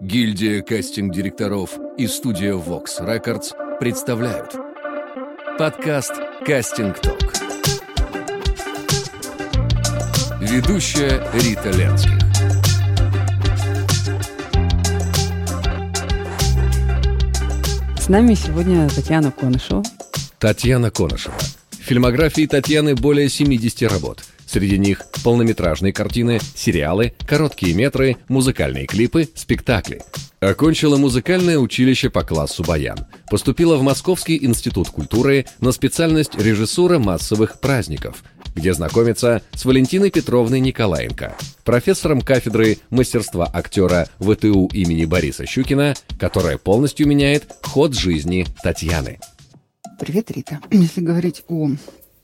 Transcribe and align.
Гильдия 0.00 0.60
кастинг-директоров 0.62 1.78
и 1.96 2.06
студия 2.06 2.54
Vox 2.54 3.00
Records 3.00 3.52
представляют 3.78 4.52
подкаст 5.58 6.12
«Кастинг 6.44 7.00
Ток». 7.00 7.32
Ведущая 10.40 11.22
Рита 11.34 11.70
Ленских. 11.70 12.18
С 17.98 18.08
нами 18.08 18.34
сегодня 18.34 18.88
Татьяна 18.90 19.30
Конышева. 19.30 19.82
Татьяна 20.38 20.90
Конышева. 20.90 21.34
В 21.70 21.76
фильмографии 21.82 22.46
Татьяны 22.46 22.94
более 22.94 23.28
70 23.28 23.90
работ– 23.90 24.24
Среди 24.54 24.78
них 24.78 25.04
полнометражные 25.24 25.92
картины, 25.92 26.38
сериалы, 26.54 27.12
короткие 27.26 27.74
метры, 27.74 28.18
музыкальные 28.28 28.86
клипы, 28.86 29.28
спектакли. 29.34 30.00
Окончила 30.38 30.96
музыкальное 30.96 31.58
училище 31.58 32.08
по 32.08 32.22
классу 32.22 32.62
баян. 32.62 33.04
Поступила 33.28 33.76
в 33.76 33.82
Московский 33.82 34.44
институт 34.44 34.90
культуры 34.90 35.46
на 35.58 35.72
специальность 35.72 36.36
режиссура 36.36 37.00
массовых 37.00 37.58
праздников, 37.58 38.22
где 38.54 38.72
знакомится 38.72 39.42
с 39.54 39.64
Валентиной 39.64 40.12
Петровной 40.12 40.60
Николаенко, 40.60 41.34
профессором 41.64 42.20
кафедры 42.20 42.78
мастерства 42.90 43.50
актера 43.52 44.06
ВТУ 44.20 44.68
имени 44.72 45.04
Бориса 45.04 45.46
Щукина, 45.46 45.96
которая 46.20 46.58
полностью 46.58 47.08
меняет 47.08 47.52
ход 47.60 47.92
жизни 47.92 48.46
Татьяны. 48.62 49.18
Привет, 49.98 50.30
Рита. 50.30 50.60
Если 50.70 51.00
говорить 51.00 51.42
о 51.48 51.70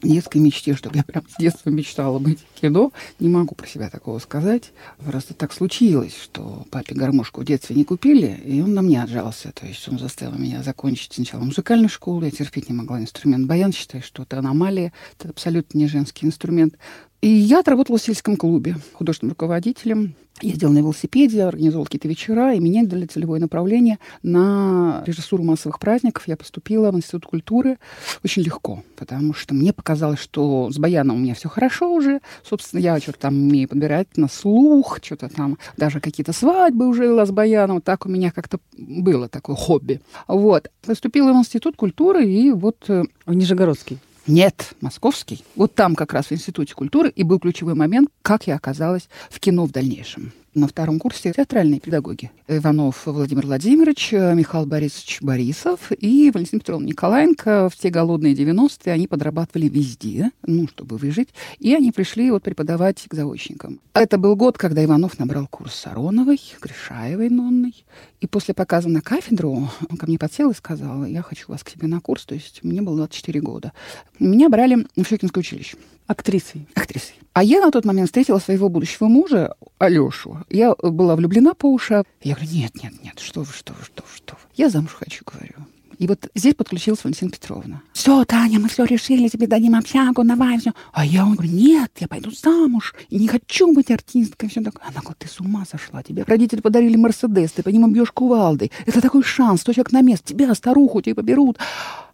детской 0.02 0.38
мечте, 0.38 0.74
чтобы 0.74 0.96
я 0.96 1.04
прям 1.04 1.24
с 1.28 1.36
детства 1.40 1.70
мечтала 1.70 2.18
быть 2.18 2.40
в 2.40 2.60
кино. 2.60 2.92
Не 3.18 3.28
могу 3.28 3.54
про 3.54 3.66
себя 3.66 3.90
такого 3.90 4.18
сказать. 4.18 4.72
Просто 4.98 5.34
так 5.34 5.52
случилось, 5.52 6.16
что 6.16 6.66
папе 6.70 6.94
гармошку 6.94 7.40
в 7.40 7.44
детстве 7.44 7.76
не 7.76 7.84
купили, 7.84 8.40
и 8.44 8.60
он 8.60 8.74
на 8.74 8.82
мне 8.82 9.02
отжался. 9.02 9.52
То 9.52 9.66
есть 9.66 9.88
он 9.88 9.98
заставил 9.98 10.38
меня 10.38 10.62
закончить 10.62 11.12
сначала 11.12 11.42
музыкальную 11.42 11.88
школу. 11.88 12.24
Я 12.24 12.30
терпеть 12.30 12.68
не 12.68 12.74
могла 12.74 13.00
инструмент 13.00 13.46
баян, 13.46 13.72
считаю, 13.72 14.02
что 14.02 14.22
это 14.22 14.38
аномалия. 14.38 14.92
Это 15.18 15.28
абсолютно 15.28 15.78
не 15.78 15.86
женский 15.86 16.26
инструмент. 16.26 16.76
И 17.20 17.28
я 17.28 17.60
отработала 17.60 17.98
в 17.98 18.02
сельском 18.02 18.36
клубе 18.36 18.76
художественным 18.94 19.32
руководителем. 19.32 20.14
Ездила 20.40 20.70
на 20.70 20.78
велосипеде, 20.78 21.42
организовала 21.42 21.84
какие-то 21.84 22.08
вечера, 22.08 22.54
и 22.54 22.60
меня 22.60 22.82
дали 22.86 23.04
целевое 23.04 23.40
направление 23.40 23.98
на 24.22 25.02
режиссуру 25.04 25.42
массовых 25.42 25.78
праздников. 25.78 26.26
Я 26.26 26.38
поступила 26.38 26.90
в 26.90 26.96
Институт 26.96 27.26
культуры 27.26 27.76
очень 28.24 28.42
легко, 28.42 28.82
потому 28.96 29.34
что 29.34 29.52
мне 29.52 29.74
показалось, 29.74 30.18
что 30.18 30.70
с 30.70 30.78
баяном 30.78 31.16
у 31.16 31.18
меня 31.18 31.34
все 31.34 31.50
хорошо 31.50 31.92
уже. 31.92 32.20
Собственно, 32.42 32.80
я 32.80 32.98
что-то 33.00 33.18
там 33.18 33.34
умею 33.34 33.68
подбирать 33.68 34.16
на 34.16 34.28
слух, 34.28 35.00
что-то 35.02 35.28
там, 35.28 35.58
даже 35.76 36.00
какие-то 36.00 36.32
свадьбы 36.32 36.88
уже 36.88 37.02
вела 37.04 37.26
с 37.26 37.30
баяном. 37.30 37.82
Так 37.82 38.06
у 38.06 38.08
меня 38.08 38.30
как-то 38.30 38.60
было 38.78 39.28
такое 39.28 39.56
хобби. 39.56 40.00
Вот. 40.26 40.70
Поступила 40.80 41.34
в 41.34 41.36
Институт 41.36 41.76
культуры, 41.76 42.24
и 42.24 42.50
вот... 42.50 42.78
Э, 42.88 43.02
в 43.26 43.34
Нижегородский. 43.34 43.98
Нет, 44.30 44.74
московский. 44.80 45.44
Вот 45.56 45.74
там 45.74 45.96
как 45.96 46.12
раз 46.12 46.26
в 46.26 46.32
Институте 46.32 46.72
культуры 46.72 47.10
и 47.10 47.24
был 47.24 47.40
ключевой 47.40 47.74
момент, 47.74 48.10
как 48.22 48.46
я 48.46 48.54
оказалась 48.54 49.08
в 49.28 49.40
кино 49.40 49.66
в 49.66 49.72
дальнейшем 49.72 50.32
на 50.54 50.66
втором 50.66 50.98
курсе 50.98 51.32
театральные 51.32 51.80
педагоги. 51.80 52.30
Иванов 52.48 53.06
Владимир 53.06 53.46
Владимирович, 53.46 54.12
Михаил 54.12 54.66
Борисович 54.66 55.18
Борисов 55.20 55.92
и 55.92 56.30
Валентин 56.32 56.58
Петровна 56.58 56.86
Николаенко. 56.86 57.68
В 57.68 57.76
те 57.76 57.90
голодные 57.90 58.34
90-е 58.34 58.92
они 58.92 59.06
подрабатывали 59.06 59.68
везде, 59.68 60.30
ну, 60.44 60.66
чтобы 60.66 60.96
выжить. 60.96 61.28
И 61.58 61.74
они 61.74 61.92
пришли 61.92 62.30
вот 62.30 62.42
преподавать 62.42 63.04
к 63.08 63.14
заочникам. 63.14 63.80
Это 63.94 64.18
был 64.18 64.34
год, 64.34 64.58
когда 64.58 64.84
Иванов 64.84 65.18
набрал 65.18 65.46
курс 65.46 65.74
Сароновой, 65.74 66.40
Гришаевой 66.60 67.28
Нонной. 67.28 67.84
И 68.20 68.26
после 68.26 68.52
показа 68.52 68.88
на 68.88 69.00
кафедру 69.00 69.68
он 69.88 69.96
ко 69.96 70.06
мне 70.06 70.18
подсел 70.18 70.50
и 70.50 70.54
сказал, 70.54 71.04
я 71.04 71.22
хочу 71.22 71.46
вас 71.48 71.62
к 71.62 71.70
себе 71.70 71.86
на 71.86 72.00
курс. 72.00 72.24
То 72.24 72.34
есть 72.34 72.64
мне 72.64 72.82
было 72.82 72.96
24 72.96 73.40
года. 73.40 73.72
Меня 74.18 74.48
брали 74.48 74.86
в 74.96 75.04
Щекинское 75.04 75.40
училище. 75.40 75.76
Актрисой. 76.10 76.66
Актрисой. 76.74 77.14
А 77.34 77.44
я 77.44 77.60
на 77.60 77.70
тот 77.70 77.84
момент 77.84 78.08
встретила 78.08 78.40
своего 78.40 78.68
будущего 78.68 79.06
мужа, 79.06 79.54
Алешу. 79.78 80.38
Я 80.50 80.74
была 80.74 81.14
влюблена 81.14 81.54
по 81.54 81.66
уши. 81.66 82.02
Я 82.20 82.34
говорю, 82.34 82.50
нет, 82.50 82.82
нет, 82.82 82.92
нет, 83.04 83.20
что 83.20 83.42
вы, 83.42 83.52
что 83.52 83.74
вы, 83.74 83.84
что 83.84 84.02
вы, 84.02 84.16
что 84.16 84.34
вы. 84.34 84.40
Я 84.56 84.70
замуж 84.70 84.96
хочу, 84.98 85.22
говорю. 85.24 85.54
И 85.98 86.08
вот 86.08 86.28
здесь 86.34 86.56
подключилась 86.56 87.04
Валентина 87.04 87.30
Петровна. 87.30 87.82
Все, 87.92 88.24
Таня, 88.24 88.58
мы 88.58 88.68
все 88.68 88.84
решили, 88.86 89.28
тебе 89.28 89.46
дадим 89.46 89.76
общагу, 89.76 90.24
давай, 90.24 90.58
все. 90.58 90.72
А 90.92 91.06
я 91.06 91.24
говорю, 91.24 91.48
нет, 91.48 91.92
я 92.00 92.08
пойду 92.08 92.32
замуж. 92.32 92.92
И 93.08 93.16
не 93.16 93.28
хочу 93.28 93.72
быть 93.72 93.92
артисткой. 93.92 94.48
Все 94.48 94.62
такое. 94.62 94.82
Она 94.88 95.00
говорит, 95.00 95.18
ты 95.18 95.28
с 95.28 95.38
ума 95.38 95.64
сошла. 95.70 96.02
Тебе 96.02 96.24
родители 96.24 96.60
подарили 96.60 96.96
Мерседес, 96.96 97.52
ты 97.52 97.62
по 97.62 97.68
нему 97.68 97.86
бьешь 97.86 98.10
кувалдой. 98.10 98.72
Это 98.84 99.00
такой 99.00 99.22
шанс, 99.22 99.60
сто 99.60 99.72
человек 99.72 99.92
на 99.92 100.00
место. 100.00 100.26
Тебя, 100.26 100.52
старуху, 100.56 101.02
тебе 101.02 101.14
поберут. 101.14 101.58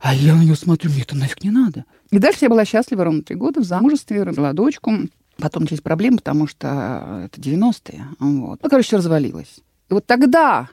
А 0.00 0.14
я 0.14 0.34
на 0.34 0.42
нее 0.42 0.54
смотрю, 0.54 0.90
мне 0.90 1.00
это 1.00 1.16
нафиг 1.16 1.42
не 1.42 1.50
надо. 1.50 1.86
И 2.10 2.18
дальше 2.18 2.40
я 2.42 2.48
была 2.48 2.64
счастлива 2.64 3.04
ровно 3.04 3.22
три 3.22 3.36
года 3.36 3.60
в 3.60 3.64
замужестве, 3.64 4.22
родила 4.22 4.52
дочку. 4.52 4.92
Потом 5.38 5.64
начались 5.64 5.80
проблемы, 5.80 6.18
потому 6.18 6.46
что 6.46 7.24
это 7.24 7.40
90-е. 7.40 8.06
Вот. 8.20 8.60
Ну, 8.62 8.70
короче, 8.70 8.86
все 8.86 8.96
развалилось. 8.96 9.60
И 9.90 9.94
вот 9.94 10.06
тогда 10.06 10.70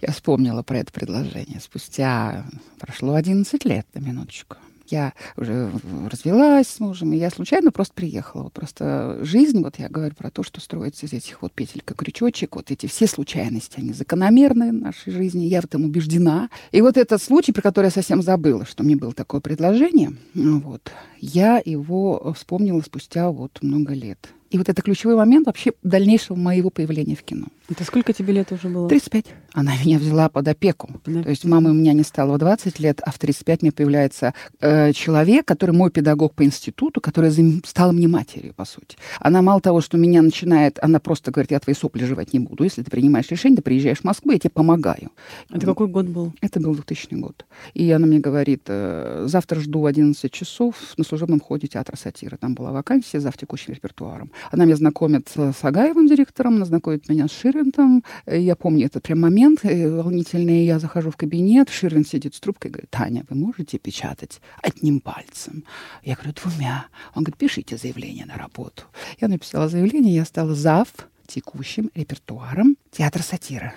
я 0.00 0.12
вспомнила 0.12 0.62
про 0.62 0.78
это 0.78 0.92
предложение. 0.92 1.60
Спустя 1.60 2.46
прошло 2.78 3.14
11 3.14 3.64
лет, 3.64 3.86
на 3.94 4.00
минуточку. 4.00 4.56
Я 4.86 5.14
уже 5.36 5.70
развелась 6.10 6.68
с 6.68 6.80
мужем, 6.80 7.12
и 7.12 7.16
я 7.16 7.30
случайно 7.30 7.72
просто 7.72 7.94
приехала. 7.94 8.44
Вот 8.44 8.52
просто 8.52 9.18
жизнь, 9.22 9.62
вот 9.62 9.78
я 9.78 9.88
говорю 9.88 10.14
про 10.14 10.30
то, 10.30 10.42
что 10.42 10.60
строится 10.60 11.06
из 11.06 11.12
этих 11.12 11.42
вот 11.42 11.52
петель, 11.52 11.82
как 11.84 11.98
крючочек, 11.98 12.56
вот 12.56 12.70
эти 12.70 12.86
все 12.86 13.06
случайности, 13.06 13.80
они 13.80 13.92
закономерны 13.92 14.70
в 14.70 14.74
нашей 14.74 15.12
жизни, 15.12 15.44
я 15.46 15.60
в 15.60 15.64
этом 15.64 15.84
убеждена. 15.84 16.50
И 16.72 16.80
вот 16.82 16.96
этот 16.96 17.22
случай, 17.22 17.52
про 17.52 17.62
который 17.62 17.86
я 17.86 17.90
совсем 17.90 18.22
забыла, 18.22 18.66
что 18.66 18.82
мне 18.82 18.96
было 18.96 19.12
такое 19.12 19.40
предложение, 19.40 20.12
вот, 20.34 20.92
я 21.18 21.62
его 21.64 22.34
вспомнила 22.36 22.80
спустя 22.80 23.30
вот 23.30 23.58
много 23.62 23.94
лет. 23.94 24.28
И 24.50 24.58
вот 24.58 24.68
это 24.68 24.82
ключевой 24.82 25.16
момент 25.16 25.46
вообще 25.46 25.72
дальнейшего 25.82 26.36
моего 26.36 26.70
появления 26.70 27.16
в 27.16 27.22
кино. 27.22 27.46
Это 27.68 27.82
сколько 27.84 28.12
тебе 28.12 28.34
лет 28.34 28.52
уже 28.52 28.68
было? 28.68 28.88
35. 28.88 29.26
Она 29.54 29.72
меня 29.82 29.98
взяла 29.98 30.28
под 30.28 30.46
опеку. 30.48 31.00
Да. 31.06 31.22
То 31.22 31.30
есть 31.30 31.44
мамы 31.44 31.70
у 31.70 31.74
меня 31.74 31.94
не 31.94 32.02
стало 32.02 32.34
в 32.34 32.38
20 32.38 32.78
лет, 32.78 33.00
а 33.02 33.10
в 33.10 33.18
35 33.18 33.62
мне 33.62 33.72
появляется 33.72 34.34
э, 34.60 34.92
человек, 34.92 35.46
который 35.46 35.70
мой 35.70 35.90
педагог 35.90 36.34
по 36.34 36.44
институту, 36.44 37.00
который 37.00 37.32
стала 37.64 37.92
мне 37.92 38.06
матерью, 38.06 38.52
по 38.52 38.66
сути. 38.66 38.98
Она 39.18 39.40
мало 39.40 39.62
того, 39.62 39.80
что 39.80 39.96
меня 39.96 40.20
начинает, 40.20 40.78
она 40.82 41.00
просто 41.00 41.30
говорит, 41.30 41.52
я 41.52 41.60
твои 41.60 41.74
сопли 41.74 42.04
жевать 42.04 42.34
не 42.34 42.38
буду. 42.38 42.64
Если 42.64 42.82
ты 42.82 42.90
принимаешь 42.90 43.30
решение, 43.30 43.56
ты 43.56 43.62
приезжаешь 43.62 44.00
в 44.00 44.04
Москву, 44.04 44.32
я 44.32 44.38
тебе 44.38 44.50
помогаю. 44.50 45.10
Это 45.50 45.64
какой 45.64 45.86
год 45.86 46.06
был? 46.06 46.34
Это 46.42 46.60
был 46.60 46.74
2000 46.74 47.14
год. 47.14 47.46
И 47.72 47.90
она 47.90 48.06
мне 48.06 48.18
говорит, 48.18 48.64
э, 48.66 49.24
завтра 49.26 49.60
жду 49.60 49.80
в 49.80 49.86
11 49.86 50.30
часов 50.30 50.74
на 50.98 51.04
служебном 51.04 51.40
ходе 51.40 51.66
театра 51.66 51.96
сатиры. 51.96 52.36
Там 52.36 52.54
была 52.54 52.72
вакансия 52.72 53.20
за 53.20 53.32
текущим 53.32 53.72
репертуаром. 53.72 54.30
Она 54.50 54.64
меня 54.64 54.76
знакомит 54.76 55.28
с 55.34 55.64
Агаевым 55.64 56.06
директором, 56.06 56.56
она 56.56 56.64
знакомит 56.64 57.08
меня 57.08 57.28
с 57.28 57.32
Ширвинтом. 57.32 58.04
Я 58.26 58.56
помню 58.56 58.86
этот 58.86 59.02
прям 59.02 59.20
момент 59.20 59.60
э, 59.64 59.90
волнительный. 59.90 60.64
Я 60.64 60.78
захожу 60.78 61.10
в 61.10 61.16
кабинет, 61.16 61.70
Ширвин 61.70 62.04
сидит 62.04 62.34
с 62.34 62.40
трубкой 62.40 62.70
и 62.70 62.72
говорит, 62.72 62.90
Таня, 62.90 63.24
вы 63.28 63.36
можете 63.36 63.78
печатать 63.78 64.40
одним 64.62 65.00
пальцем? 65.00 65.64
Я 66.02 66.14
говорю, 66.14 66.32
двумя. 66.32 66.86
Он 67.14 67.24
говорит, 67.24 67.38
пишите 67.38 67.76
заявление 67.76 68.26
на 68.26 68.36
работу. 68.36 68.84
Я 69.20 69.28
написала 69.28 69.68
заявление, 69.68 70.14
я 70.14 70.24
стала 70.24 70.54
зав 70.54 70.88
текущим 71.26 71.90
репертуаром 71.94 72.76
театра 72.90 73.22
сатира. 73.22 73.74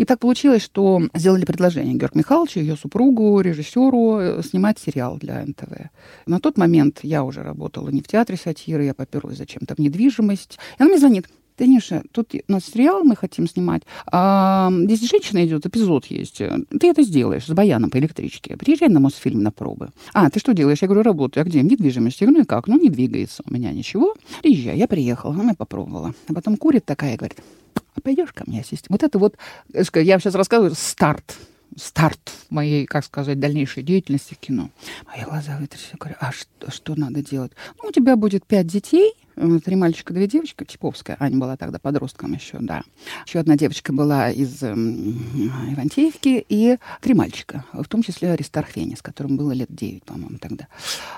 И 0.00 0.06
так 0.06 0.18
получилось, 0.18 0.62
что 0.62 1.02
сделали 1.12 1.44
предложение 1.44 1.94
Георгу 1.94 2.16
Михайловичу, 2.20 2.60
ее 2.60 2.74
супругу, 2.74 3.38
режиссеру, 3.42 4.18
э, 4.18 4.42
снимать 4.42 4.78
сериал 4.78 5.18
для 5.18 5.44
НТВ. 5.44 5.90
На 6.24 6.40
тот 6.40 6.56
момент 6.56 7.00
я 7.02 7.22
уже 7.22 7.42
работала 7.42 7.90
не 7.90 8.00
в 8.00 8.08
театре 8.08 8.38
сатиры, 8.42 8.84
я 8.84 8.94
поперлась 8.94 9.36
зачем-то 9.36 9.74
в 9.74 9.78
недвижимость. 9.78 10.58
И 10.78 10.82
она 10.82 10.88
мне 10.88 10.98
звонит. 10.98 11.28
Таниша, 11.56 12.02
тут 12.12 12.34
у 12.34 12.50
нас 12.50 12.64
сериал 12.64 13.04
мы 13.04 13.14
хотим 13.14 13.46
снимать. 13.46 13.82
А, 14.10 14.70
здесь 14.72 15.06
женщина 15.06 15.44
идет, 15.44 15.66
эпизод 15.66 16.06
есть. 16.06 16.38
Ты 16.38 16.88
это 16.88 17.02
сделаешь 17.02 17.44
с 17.44 17.50
баяном 17.50 17.90
по 17.90 17.98
электричке. 17.98 18.56
Приезжай 18.56 18.88
на 18.88 19.00
Мосфильм 19.00 19.42
на 19.42 19.50
пробы. 19.52 19.90
А, 20.14 20.30
ты 20.30 20.40
что 20.40 20.54
делаешь? 20.54 20.78
Я 20.80 20.88
говорю, 20.88 21.02
работаю. 21.02 21.42
А 21.42 21.44
где? 21.44 21.60
В 21.60 21.64
недвижимости. 21.64 22.22
Я 22.22 22.28
говорю, 22.28 22.38
ну 22.38 22.44
и 22.44 22.46
как? 22.46 22.68
Ну, 22.68 22.80
не 22.80 22.88
двигается 22.88 23.42
у 23.44 23.52
меня 23.52 23.70
ничего. 23.72 24.14
Приезжай. 24.40 24.78
Я 24.78 24.88
приехала, 24.88 25.34
она 25.34 25.52
попробовала. 25.52 26.14
А 26.26 26.32
потом 26.32 26.56
курит 26.56 26.86
такая, 26.86 27.18
говорит, 27.18 27.36
а 27.94 28.00
пойдешь 28.00 28.32
ко 28.32 28.44
мне 28.46 28.60
ассистент? 28.60 28.90
Вот 28.90 29.02
это 29.02 29.18
вот, 29.18 29.36
э, 29.72 29.82
я 30.02 30.18
сейчас 30.18 30.34
рассказываю, 30.34 30.74
старт 30.74 31.36
старт 31.76 32.32
моей, 32.50 32.86
как 32.86 33.04
сказать, 33.04 33.38
дальнейшей 33.38 33.82
деятельности 33.82 34.34
в 34.34 34.38
кино. 34.38 34.70
Мои 35.06 35.24
глаза 35.24 35.56
вытрясли. 35.58 35.96
Говорю, 35.98 36.16
а 36.20 36.32
что, 36.32 36.70
что 36.70 36.94
надо 36.96 37.22
делать? 37.22 37.52
Ну, 37.80 37.88
у 37.88 37.92
тебя 37.92 38.16
будет 38.16 38.44
пять 38.44 38.66
детей, 38.66 39.14
три 39.64 39.76
мальчика, 39.76 40.12
две 40.12 40.26
девочки, 40.26 40.64
Типовская, 40.64 41.16
Аня 41.18 41.38
была 41.38 41.56
тогда 41.56 41.78
подростком 41.78 42.32
еще, 42.32 42.58
да. 42.60 42.82
Еще 43.26 43.38
одна 43.38 43.56
девочка 43.56 43.92
была 43.92 44.30
из 44.30 44.62
э, 44.62 44.72
Ивантеевки, 44.72 46.44
и 46.48 46.78
три 47.00 47.14
мальчика, 47.14 47.64
в 47.72 47.86
том 47.86 48.02
числе 48.02 48.32
Аристарх 48.32 48.68
Фенис, 48.68 49.02
которому 49.02 49.36
было 49.36 49.52
лет 49.52 49.68
девять, 49.70 50.04
по-моему, 50.04 50.38
тогда. 50.38 50.68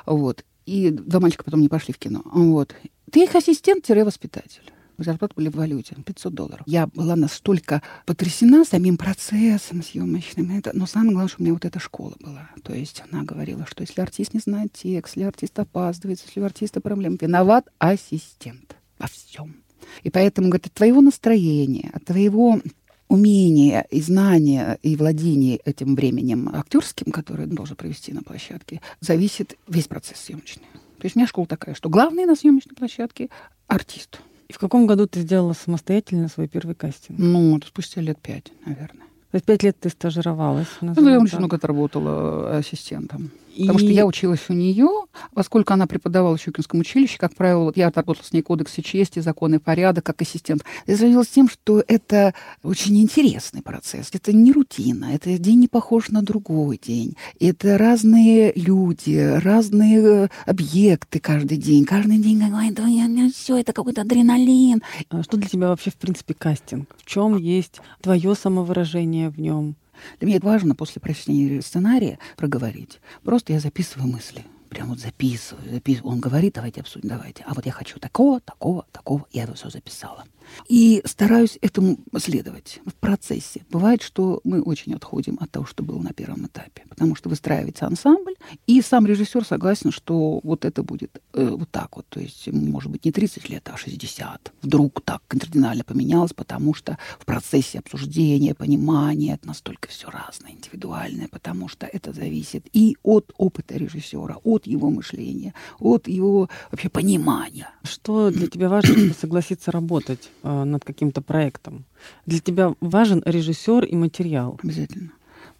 Вот. 0.06 0.44
И 0.66 0.90
два 0.90 1.20
мальчика 1.20 1.44
потом 1.44 1.60
не 1.60 1.68
пошли 1.68 1.92
в 1.92 1.98
кино. 1.98 2.22
Вот. 2.24 2.74
Ты 3.10 3.24
их 3.24 3.34
ассистент-воспитатель. 3.34 4.72
Зарплаты 4.98 5.34
были 5.34 5.48
в 5.48 5.56
валюте, 5.56 5.94
500 5.94 6.34
долларов. 6.34 6.62
Я 6.66 6.86
была 6.86 7.16
настолько 7.16 7.82
потрясена 8.06 8.64
самим 8.64 8.96
процессом 8.96 9.82
съемочным. 9.82 10.56
Это, 10.56 10.70
но 10.74 10.86
самое 10.86 11.12
главное, 11.12 11.28
что 11.28 11.40
у 11.40 11.44
меня 11.44 11.54
вот 11.54 11.64
эта 11.64 11.78
школа 11.78 12.14
была. 12.20 12.50
То 12.62 12.74
есть 12.74 13.02
она 13.10 13.24
говорила, 13.24 13.66
что 13.68 13.82
если 13.82 14.00
артист 14.00 14.34
не 14.34 14.40
знает 14.40 14.72
текст, 14.72 15.16
если 15.16 15.28
артист 15.28 15.58
опаздывает, 15.58 16.22
если 16.24 16.40
у 16.40 16.44
артиста 16.44 16.80
проблемы, 16.80 17.18
виноват 17.20 17.68
ассистент 17.78 18.76
во 18.98 19.08
всем. 19.08 19.56
И 20.02 20.10
поэтому, 20.10 20.48
говорит, 20.48 20.66
от 20.66 20.72
твоего 20.72 21.00
настроения, 21.00 21.90
от 21.92 22.04
твоего 22.04 22.60
умения 23.08 23.86
и 23.90 24.00
знания 24.00 24.78
и 24.82 24.96
владения 24.96 25.56
этим 25.56 25.94
временем 25.94 26.48
актерским, 26.48 27.12
который 27.12 27.46
должен 27.46 27.76
провести 27.76 28.12
на 28.12 28.22
площадке, 28.22 28.80
зависит 29.00 29.58
весь 29.68 29.86
процесс 29.86 30.18
съемочный. 30.18 30.66
То 30.98 31.06
есть 31.06 31.16
у 31.16 31.18
меня 31.18 31.26
школа 31.26 31.46
такая, 31.46 31.74
что 31.74 31.90
главный 31.90 32.24
на 32.24 32.36
съемочной 32.36 32.74
площадке— 32.74 33.28
артист. 33.66 34.20
И 34.52 34.54
в 34.54 34.58
каком 34.58 34.86
году 34.86 35.06
ты 35.06 35.20
сделала 35.20 35.54
самостоятельно 35.54 36.28
свой 36.28 36.46
первый 36.46 36.74
кастинг? 36.74 37.18
Ну, 37.18 37.56
это 37.56 37.68
спустя 37.68 38.02
лет 38.02 38.18
пять, 38.18 38.52
наверное. 38.66 39.06
То 39.30 39.36
есть 39.36 39.46
пять 39.46 39.62
лет 39.62 39.80
ты 39.80 39.88
стажировалась? 39.88 40.68
Ну, 40.82 41.08
я 41.08 41.18
очень 41.18 41.38
много 41.38 41.56
отработала 41.56 42.58
ассистентом. 42.58 43.30
И... 43.54 43.62
Потому 43.62 43.78
что 43.78 43.88
я 43.88 44.06
училась 44.06 44.40
у 44.48 44.54
нее, 44.54 44.88
поскольку 45.34 45.72
она 45.72 45.86
преподавала 45.86 46.36
в 46.36 46.40
Щукинском 46.40 46.80
училище, 46.80 47.18
как 47.18 47.34
правило, 47.34 47.64
вот 47.64 47.76
я 47.76 47.88
отработала 47.88 48.24
с 48.24 48.32
ней 48.32 48.42
кодексы 48.42 48.82
чести, 48.82 49.20
законы 49.20 49.56
и 49.56 49.58
порядок 49.58 50.04
как 50.04 50.22
ассистент. 50.22 50.64
Я 50.86 50.96
с 51.24 51.28
тем, 51.28 51.48
что 51.48 51.82
это 51.86 52.34
очень 52.62 53.00
интересный 53.00 53.62
процесс. 53.62 54.08
Это 54.12 54.32
не 54.32 54.52
рутина, 54.52 55.14
это 55.14 55.36
день 55.38 55.60
не 55.60 55.68
похож 55.68 56.08
на 56.08 56.22
другой 56.22 56.80
день. 56.82 57.16
Это 57.40 57.76
разные 57.76 58.52
люди, 58.54 59.18
разные 59.42 60.30
объекты 60.46 61.20
каждый 61.20 61.58
день. 61.58 61.84
Каждый 61.84 62.18
день 62.18 62.38
какой-то 62.38 63.30
все 63.30 63.58
это 63.58 63.72
какой-то 63.72 64.02
адреналин. 64.02 64.82
А 65.10 65.22
что 65.22 65.36
для 65.36 65.48
тебя 65.48 65.68
вообще 65.68 65.90
в 65.90 65.96
принципе 65.96 66.34
кастинг? 66.34 66.94
В 66.96 67.04
чем 67.04 67.36
есть 67.36 67.80
твое 68.00 68.34
самовыражение 68.34 69.28
в 69.28 69.38
нем? 69.38 69.76
Для 70.18 70.28
меня 70.28 70.38
важно 70.42 70.74
после 70.74 71.00
прочтения 71.00 71.60
сценария 71.62 72.18
проговорить. 72.36 73.00
Просто 73.22 73.52
я 73.52 73.60
записываю 73.60 74.10
мысли. 74.10 74.44
Прям 74.72 74.88
вот 74.88 75.00
записываю, 75.00 75.68
записываю. 75.70 76.14
Он 76.14 76.20
говорит, 76.20 76.54
давайте 76.54 76.80
обсудим, 76.80 77.10
давайте. 77.10 77.44
А 77.46 77.52
вот 77.52 77.66
я 77.66 77.72
хочу 77.72 77.98
такого, 77.98 78.40
такого, 78.40 78.86
такого. 78.90 79.26
Я 79.30 79.42
это 79.44 79.52
все 79.52 79.68
записала. 79.68 80.24
И 80.68 81.02
стараюсь 81.04 81.58
этому 81.60 81.98
следовать 82.18 82.80
в 82.86 82.94
процессе. 82.94 83.64
Бывает, 83.70 84.02
что 84.02 84.40
мы 84.44 84.62
очень 84.62 84.94
отходим 84.94 85.38
от 85.40 85.50
того, 85.50 85.66
что 85.66 85.82
было 85.82 86.00
на 86.00 86.12
первом 86.12 86.46
этапе, 86.46 86.84
потому 86.88 87.14
что 87.14 87.28
выстраивается 87.28 87.86
ансамбль, 87.86 88.34
и 88.66 88.80
сам 88.82 89.06
режиссер 89.06 89.44
согласен, 89.44 89.90
что 89.92 90.40
вот 90.42 90.64
это 90.64 90.82
будет 90.82 91.20
э, 91.32 91.48
вот 91.48 91.70
так 91.70 91.96
вот, 91.96 92.06
то 92.08 92.20
есть, 92.20 92.48
может 92.48 92.90
быть, 92.90 93.04
не 93.04 93.12
30 93.12 93.48
лет, 93.48 93.68
а 93.72 93.76
60. 93.76 94.52
Вдруг 94.62 95.00
так 95.04 95.22
кардинально 95.28 95.84
поменялось, 95.84 96.32
потому 96.32 96.74
что 96.74 96.98
в 97.18 97.24
процессе 97.24 97.78
обсуждения, 97.78 98.54
понимания 98.54 99.38
настолько 99.44 99.88
все 99.88 100.10
разное, 100.10 100.52
индивидуальное, 100.52 101.28
потому 101.28 101.68
что 101.68 101.86
это 101.86 102.12
зависит 102.12 102.66
и 102.72 102.96
от 103.02 103.32
опыта 103.36 103.76
режиссера, 103.76 104.36
от 104.44 104.61
его 104.66 104.90
мышления, 104.90 105.54
от 105.78 106.08
его 106.08 106.48
вообще 106.70 106.88
понимания. 106.88 107.68
Что 107.82 108.30
для 108.30 108.46
тебя 108.46 108.68
важно, 108.68 108.94
чтобы 108.94 109.14
согласиться 109.14 109.70
работать? 109.70 110.30
Э, 110.42 110.64
над 110.64 110.84
каким-то 110.84 111.22
проектом. 111.22 111.84
Для 112.26 112.40
тебя 112.40 112.74
важен 112.80 113.22
режиссер 113.24 113.84
и 113.84 113.94
материал? 113.96 114.58
Обязательно. 114.62 115.12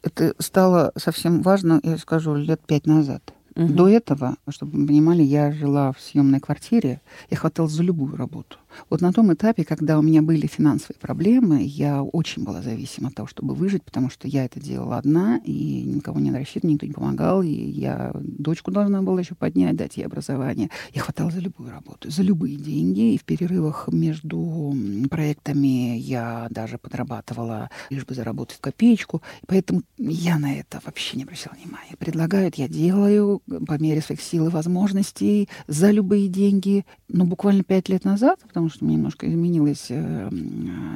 Это 0.03 0.35
стало 0.39 0.93
совсем 0.97 1.43
важно, 1.43 1.81
я 1.83 1.97
скажу, 1.99 2.35
лет 2.35 2.61
пять 2.67 2.87
назад. 2.87 3.33
Угу. 3.55 3.73
До 3.73 3.89
этого, 3.89 4.37
чтобы 4.49 4.79
вы 4.79 4.87
понимали, 4.87 5.23
я 5.23 5.53
жила 5.53 5.93
в 5.93 6.01
съемной 6.01 6.41
квартире, 6.41 7.01
я 7.31 7.37
хваталась 7.37 7.73
за 7.73 7.83
любую 7.83 8.17
работу. 8.17 8.59
Вот 8.91 9.01
на 9.01 9.13
том 9.13 9.33
этапе, 9.33 9.65
когда 9.65 9.99
у 9.99 10.03
меня 10.03 10.23
были 10.23 10.47
финансовые 10.47 10.99
проблемы, 10.99 11.63
я 11.63 12.03
очень 12.03 12.45
была 12.45 12.63
зависима 12.63 13.09
от 13.09 13.15
того, 13.15 13.29
чтобы 13.29 13.55
выжить, 13.55 13.83
потому 13.83 14.11
что 14.11 14.29
я 14.29 14.45
это 14.45 14.61
делала 14.61 14.99
одна, 14.99 15.39
и 15.45 15.83
никого 15.83 16.21
не 16.21 16.31
рассчитывала, 16.31 16.73
никто 16.73 16.87
не 16.87 16.93
помогал, 16.93 17.43
и 17.43 17.51
я 17.51 18.13
дочку 18.15 18.71
должна 18.71 19.03
была 19.03 19.21
еще 19.21 19.35
поднять, 19.35 19.77
дать 19.77 19.97
ей 19.97 20.05
образование. 20.05 20.71
Я 20.95 21.03
хватала 21.03 21.31
за 21.31 21.41
любую 21.41 21.71
работу, 21.71 22.11
за 22.11 22.23
любые 22.23 22.57
деньги, 22.57 23.15
и 23.15 23.19
в 23.19 23.25
перерывах 23.25 23.89
между 23.93 24.75
проектами 25.11 25.97
я 25.97 26.47
даже 26.51 26.79
подрабатывала, 26.79 27.71
лишь 27.91 28.05
бы 28.05 28.15
заработать 28.15 28.59
копеечку, 28.61 29.23
поэтому 29.47 29.83
я 29.99 30.39
на 30.39 30.55
это 30.55 30.81
вообще 30.85 31.17
не 31.17 31.25
обращала 31.25 31.55
внимания. 31.55 31.97
Предлагают, 31.99 32.57
я 32.57 32.69
делаю 32.69 33.43
по 33.67 33.79
мере 33.79 34.01
своих 34.01 34.21
сил 34.21 34.47
и 34.47 34.51
возможностей 34.51 35.49
за 35.67 35.91
любые 35.91 36.29
деньги. 36.29 36.85
Но 37.09 37.25
буквально 37.25 37.63
пять 37.63 37.89
лет 37.89 38.05
назад, 38.05 38.41
потому 38.47 38.62
потому 38.63 38.77
что 38.77 38.85
меня 38.85 38.97
немножко 38.97 39.29
изменилась 39.29 39.87
э, 39.89 40.31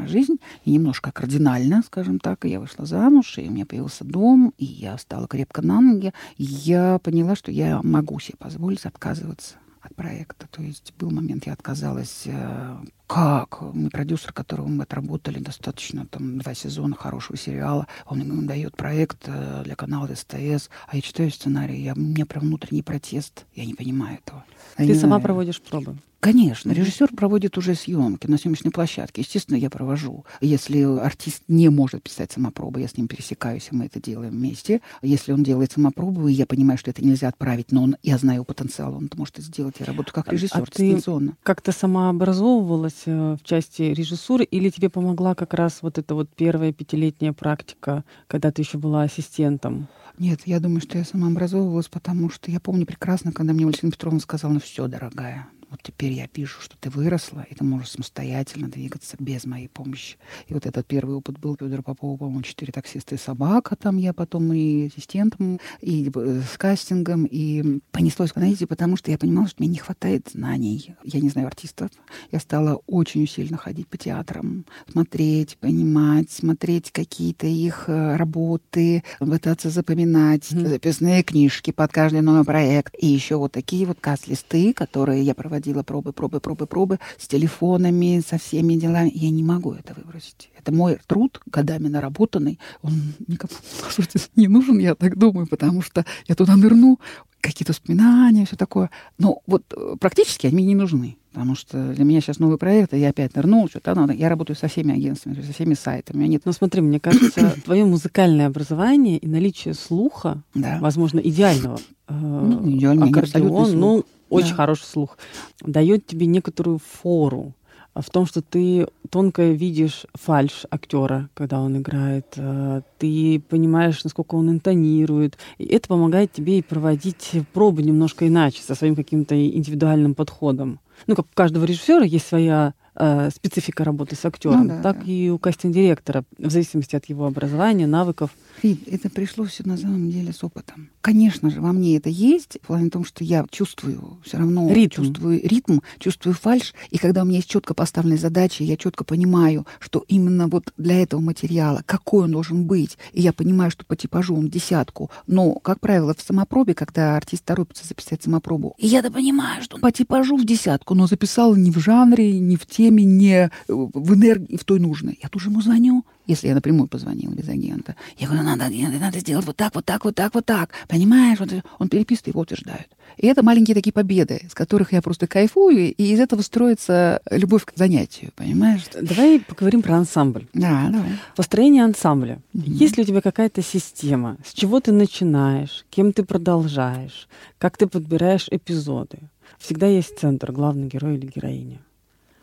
жизнь, 0.06 0.36
и 0.64 0.70
немножко 0.70 1.10
кардинально, 1.10 1.82
скажем 1.84 2.20
так, 2.20 2.44
и 2.44 2.50
я 2.50 2.60
вышла 2.60 2.86
замуж, 2.86 3.38
и 3.38 3.48
у 3.48 3.50
меня 3.50 3.66
появился 3.66 4.04
дом, 4.04 4.52
и 4.56 4.64
я 4.64 4.96
стала 4.98 5.26
крепко 5.26 5.62
на 5.62 5.80
ноги, 5.80 6.12
и 6.36 6.44
я 6.44 7.00
поняла, 7.02 7.34
что 7.34 7.50
я 7.50 7.80
могу 7.82 8.20
себе 8.20 8.36
позволить 8.38 8.86
отказываться 8.86 9.56
от 9.80 9.96
проекта. 9.96 10.46
То 10.50 10.62
есть 10.62 10.94
был 10.96 11.10
момент, 11.10 11.46
я 11.46 11.54
отказалась 11.54 12.22
э, 12.26 12.76
как? 13.08 13.60
Мы 13.74 13.90
продюсер, 13.90 14.32
которого 14.32 14.68
мы 14.68 14.84
отработали 14.84 15.40
достаточно, 15.40 16.06
там, 16.06 16.38
два 16.38 16.54
сезона 16.54 16.94
хорошего 16.94 17.36
сериала, 17.36 17.88
он 18.06 18.18
мне 18.18 18.46
дает 18.46 18.76
проект 18.76 19.24
э, 19.26 19.62
для 19.64 19.74
канала 19.74 20.08
СТС, 20.14 20.70
а 20.86 20.94
я 20.94 21.00
читаю 21.00 21.32
сценарий, 21.32 21.82
я, 21.82 21.94
у 21.94 21.98
меня 21.98 22.26
прям 22.26 22.44
внутренний 22.44 22.82
протест, 22.82 23.44
я 23.56 23.64
не 23.64 23.74
понимаю 23.74 24.18
этого. 24.24 24.44
Ты 24.76 24.84
я 24.84 24.94
сама 24.94 25.16
знаю. 25.16 25.22
проводишь 25.22 25.60
пробы? 25.60 25.96
Конечно, 26.26 26.72
режиссер 26.72 27.14
проводит 27.14 27.56
уже 27.56 27.76
съемки 27.76 28.26
на 28.26 28.36
съемочной 28.36 28.72
площадке. 28.72 29.20
Естественно, 29.22 29.56
я 29.56 29.70
провожу. 29.70 30.24
Если 30.40 30.82
артист 30.82 31.44
не 31.46 31.68
может 31.68 32.02
писать 32.02 32.32
самопробы, 32.32 32.80
я 32.80 32.88
с 32.88 32.96
ним 32.96 33.06
пересекаюсь, 33.06 33.68
и 33.70 33.76
мы 33.76 33.84
это 33.84 34.02
делаем 34.02 34.32
вместе. 34.32 34.80
Если 35.02 35.30
он 35.30 35.44
делает 35.44 35.70
самопробу, 35.70 36.26
и 36.26 36.32
я 36.32 36.44
понимаю, 36.44 36.78
что 36.78 36.90
это 36.90 37.04
нельзя 37.04 37.28
отправить, 37.28 37.70
но 37.70 37.84
он, 37.84 37.96
я 38.02 38.18
знаю 38.18 38.44
потенциал, 38.44 38.96
он 38.96 39.06
это 39.06 39.16
может 39.16 39.36
сделать. 39.36 39.76
Я 39.78 39.86
работаю 39.86 40.12
как 40.12 40.32
режиссер 40.32 40.62
а 40.62 40.66
дистанционно. 40.66 41.30
Ты 41.30 41.36
как-то 41.44 41.70
сама 41.70 42.10
образовывалась 42.10 43.02
э, 43.06 43.36
в 43.40 43.44
части 43.44 43.82
режиссуры, 43.82 44.42
или 44.42 44.68
тебе 44.70 44.90
помогла 44.90 45.36
как 45.36 45.54
раз 45.54 45.78
вот 45.82 45.96
эта 45.96 46.16
вот 46.16 46.28
первая 46.34 46.72
пятилетняя 46.72 47.34
практика, 47.34 48.02
когда 48.26 48.50
ты 48.50 48.62
еще 48.62 48.78
была 48.78 49.02
ассистентом? 49.02 49.86
Нет, 50.18 50.40
я 50.44 50.58
думаю, 50.58 50.80
что 50.80 50.98
я 50.98 51.04
сама 51.04 51.28
образовывалась, 51.28 51.86
потому 51.86 52.30
что 52.30 52.50
я 52.50 52.58
помню 52.58 52.84
прекрасно, 52.84 53.30
когда 53.30 53.52
мне 53.52 53.64
Валентина 53.64 53.92
Петровна 53.92 54.18
сказала, 54.18 54.54
ну 54.54 54.58
все, 54.58 54.88
дорогая, 54.88 55.46
вот 55.70 55.82
теперь 55.82 56.12
я 56.12 56.28
вижу, 56.32 56.60
что 56.60 56.76
ты 56.78 56.90
выросла, 56.90 57.44
и 57.50 57.54
ты 57.54 57.64
можешь 57.64 57.90
самостоятельно 57.90 58.68
двигаться 58.68 59.16
без 59.18 59.46
моей 59.46 59.68
помощи. 59.68 60.16
И 60.46 60.54
вот 60.54 60.64
этот 60.64 60.86
первый 60.86 61.16
опыт 61.16 61.38
был 61.38 61.56
Федора 61.56 61.82
Попова, 61.82 62.16
по-моему, 62.16 62.42
четыре 62.42 62.72
таксиста 62.72 63.16
и 63.16 63.18
собака. 63.18 63.74
Там 63.74 63.96
я 63.96 64.12
потом 64.12 64.52
и 64.52 64.86
ассистентом, 64.86 65.58
и 65.80 66.10
э, 66.14 66.42
с 66.42 66.56
кастингом, 66.56 67.24
и 67.24 67.80
понеслось, 67.90 68.30
знаете, 68.32 68.66
потому 68.66 68.96
что 68.96 69.10
я 69.10 69.18
понимала, 69.18 69.48
что 69.48 69.56
мне 69.60 69.68
не 69.68 69.78
хватает 69.78 70.28
знаний. 70.32 70.94
Я 71.02 71.20
не 71.20 71.30
знаю 71.30 71.48
артистов. 71.48 71.90
Я 72.30 72.38
стала 72.38 72.80
очень 72.86 73.24
усиленно 73.24 73.56
ходить 73.56 73.88
по 73.88 73.96
театрам, 73.96 74.64
смотреть, 74.90 75.58
понимать, 75.58 76.30
смотреть 76.30 76.92
какие-то 76.92 77.48
их 77.48 77.84
э, 77.88 78.16
работы, 78.16 79.02
пытаться 79.18 79.70
запоминать 79.70 80.52
mm-hmm. 80.52 80.68
записные 80.68 81.22
книжки 81.24 81.72
под 81.72 81.92
каждый 81.92 82.20
новый 82.20 82.44
проект. 82.44 82.94
И 82.98 83.06
еще 83.06 83.36
вот 83.36 83.52
такие 83.52 83.84
вот 83.84 83.98
каст-листы, 84.00 84.72
которые 84.72 85.22
я 85.22 85.34
проводила 85.34 85.55
проводила 85.56 85.82
пробы, 85.82 86.12
пробы, 86.12 86.40
пробы, 86.40 86.66
пробы 86.66 86.98
с 87.18 87.26
телефонами, 87.26 88.22
со 88.26 88.38
всеми 88.38 88.74
делами. 88.74 89.10
Я 89.14 89.30
не 89.30 89.42
могу 89.42 89.72
это 89.72 89.94
выбросить. 89.94 90.50
Это 90.58 90.72
мой 90.72 90.98
труд, 91.06 91.40
годами 91.46 91.88
наработанный. 91.88 92.58
Он 92.82 92.92
никому, 93.26 93.52
по 93.84 93.90
сути, 93.90 94.20
не 94.36 94.48
нужен, 94.48 94.78
я 94.78 94.94
так 94.94 95.16
думаю, 95.16 95.46
потому 95.46 95.82
что 95.82 96.04
я 96.28 96.34
туда 96.34 96.56
нырну, 96.56 96.98
какие-то 97.40 97.72
воспоминания, 97.72 98.44
все 98.44 98.56
такое. 98.56 98.90
Но 99.18 99.40
вот 99.46 99.62
э, 99.74 99.96
практически 100.00 100.46
они 100.46 100.64
не 100.64 100.74
нужны. 100.74 101.16
Потому 101.32 101.54
что 101.54 101.92
для 101.92 102.04
меня 102.04 102.20
сейчас 102.20 102.38
новый 102.38 102.58
проект, 102.58 102.94
и 102.94 102.98
я 102.98 103.10
опять 103.10 103.36
нырнул, 103.36 103.68
что-то 103.68 103.94
надо. 103.94 104.14
Я 104.14 104.28
работаю 104.28 104.56
со 104.56 104.68
всеми 104.68 104.94
агентствами, 104.94 105.40
со 105.42 105.52
всеми 105.52 105.74
сайтами. 105.74 106.26
Нет... 106.26 106.42
Ну 106.44 106.52
смотри, 106.52 106.80
мне 106.80 106.98
кажется, 106.98 107.54
твое 107.64 107.84
музыкальное 107.84 108.46
образование 108.46 109.18
и 109.18 109.28
наличие 109.28 109.74
слуха, 109.74 110.42
да. 110.54 110.78
возможно, 110.80 111.20
идеального, 111.20 111.78
э, 112.08 112.14
ну, 112.14 112.68
идеальный, 112.70 113.10
аккордеон, 113.10 113.78
ну, 113.78 114.04
очень 114.28 114.50
да. 114.50 114.56
хороший 114.56 114.84
слух, 114.84 115.18
дает 115.60 116.06
тебе 116.06 116.26
некоторую 116.26 116.78
фору 116.78 117.54
в 118.02 118.10
том, 118.10 118.26
что 118.26 118.42
ты 118.42 118.86
тонко 119.10 119.50
видишь 119.50 120.06
фальш 120.14 120.66
актера, 120.70 121.28
когда 121.34 121.60
он 121.60 121.78
играет, 121.78 122.26
э, 122.36 122.82
ты 122.98 123.40
понимаешь, 123.48 124.04
насколько 124.04 124.34
он 124.34 124.50
интонирует, 124.50 125.38
и 125.58 125.64
это 125.64 125.88
помогает 125.88 126.32
тебе 126.32 126.58
и 126.58 126.62
проводить 126.62 127.32
пробы 127.52 127.82
немножко 127.82 128.26
иначе, 128.26 128.62
со 128.62 128.74
своим 128.74 128.96
каким-то 128.96 129.34
индивидуальным 129.34 130.14
подходом. 130.14 130.80
Ну, 131.06 131.14
как 131.14 131.26
у 131.26 131.34
каждого 131.34 131.64
режиссера 131.64 132.04
есть 132.04 132.26
своя 132.26 132.74
э, 132.94 133.30
специфика 133.34 133.84
работы 133.84 134.16
с 134.16 134.24
актером, 134.24 134.64
ну, 134.64 134.68
да, 134.68 134.82
так 134.82 134.98
да. 135.04 135.10
и 135.10 135.28
у 135.28 135.38
кастинг-директора, 135.38 136.24
в 136.38 136.50
зависимости 136.50 136.96
от 136.96 137.06
его 137.06 137.26
образования, 137.26 137.86
навыков. 137.86 138.30
Рит, 138.62 138.86
это 138.88 139.08
пришло 139.08 139.44
все 139.44 139.62
на 139.64 139.76
самом 139.76 140.10
деле 140.10 140.32
с 140.32 140.42
опытом. 140.42 140.90
Конечно 141.06 141.50
же, 141.50 141.60
во 141.60 141.72
мне 141.72 141.96
это 141.98 142.08
есть, 142.08 142.58
в 142.60 142.66
плане 142.66 142.90
том, 142.90 143.04
что 143.04 143.22
я 143.22 143.46
чувствую 143.48 144.18
все 144.24 144.38
равно, 144.38 144.68
ритм. 144.72 145.02
чувствую 145.02 145.40
ритм, 145.40 145.78
чувствую 146.00 146.34
фальш, 146.34 146.74
и 146.90 146.98
когда 146.98 147.22
у 147.22 147.24
меня 147.24 147.36
есть 147.36 147.48
четко 147.48 147.74
поставленные 147.74 148.18
задачи, 148.18 148.64
я 148.64 148.76
четко 148.76 149.04
понимаю, 149.04 149.68
что 149.78 150.04
именно 150.08 150.48
вот 150.48 150.72
для 150.76 151.00
этого 151.00 151.20
материала, 151.20 151.80
какой 151.86 152.24
он 152.24 152.32
должен 152.32 152.66
быть, 152.66 152.98
и 153.12 153.22
я 153.22 153.32
понимаю, 153.32 153.70
что 153.70 153.86
по 153.86 153.94
типажу 153.94 154.34
он 154.34 154.48
десятку, 154.48 155.12
но, 155.28 155.54
как 155.54 155.78
правило, 155.78 156.12
в 156.12 156.20
самопробе, 156.20 156.74
когда 156.74 157.16
артист 157.16 157.44
торопится 157.44 157.86
записать 157.86 158.24
самопробу, 158.24 158.74
и 158.76 158.88
я-то 158.88 159.12
понимаю, 159.12 159.62
что 159.62 159.76
он 159.76 159.82
по 159.82 159.92
типажу 159.92 160.36
в 160.36 160.44
десятку, 160.44 160.96
но 160.96 161.06
записал 161.06 161.54
не 161.54 161.70
в 161.70 161.78
жанре, 161.78 162.40
не 162.40 162.56
в 162.56 162.66
теме, 162.66 163.04
не 163.04 163.52
в 163.68 164.12
энергии, 164.12 164.56
в 164.56 164.64
той 164.64 164.80
нужной. 164.80 165.20
Я 165.22 165.28
тоже 165.28 165.50
ему 165.50 165.62
звоню, 165.62 166.04
если 166.26 166.48
я 166.48 166.54
напрямую 166.54 166.88
позвонила 166.88 167.32
без 167.32 167.48
агента. 167.48 167.96
Я 168.18 168.28
говорю, 168.28 168.44
надо, 168.44 168.68
надо 168.68 169.18
сделать 169.20 169.46
вот 169.46 169.56
так, 169.56 169.74
вот 169.74 169.84
так, 169.84 170.04
вот 170.04 170.14
так, 170.14 170.34
вот 170.34 170.44
так. 170.44 170.70
Понимаешь? 170.88 171.38
Вот, 171.38 171.50
он 171.78 171.88
переписывает, 171.88 172.28
его 172.28 172.40
утверждают. 172.40 172.88
И 173.16 173.26
это 173.26 173.42
маленькие 173.42 173.74
такие 173.74 173.92
победы, 173.92 174.42
с 174.50 174.54
которых 174.54 174.92
я 174.92 175.00
просто 175.00 175.26
кайфую, 175.26 175.94
и 175.94 176.02
из 176.02 176.20
этого 176.20 176.42
строится 176.42 177.20
любовь 177.30 177.64
к 177.64 177.72
занятию, 177.76 178.32
понимаешь? 178.36 178.82
Давай 179.00 179.40
поговорим 179.40 179.82
про 179.82 179.96
ансамбль. 179.96 180.46
Да, 180.52 180.88
давай. 180.90 181.18
Построение 181.34 181.84
ансамбля. 181.84 182.40
Угу. 182.52 182.64
Есть 182.66 182.96
ли 182.96 183.04
у 183.04 183.06
тебя 183.06 183.22
какая-то 183.22 183.62
система? 183.62 184.36
С 184.44 184.52
чего 184.52 184.80
ты 184.80 184.92
начинаешь? 184.92 185.86
Кем 185.90 186.12
ты 186.12 186.24
продолжаешь? 186.24 187.28
Как 187.58 187.76
ты 187.76 187.86
подбираешь 187.86 188.48
эпизоды? 188.50 189.18
Всегда 189.58 189.86
есть 189.86 190.18
центр, 190.18 190.52
главный 190.52 190.88
герой 190.88 191.16
или 191.16 191.30
героиня. 191.34 191.78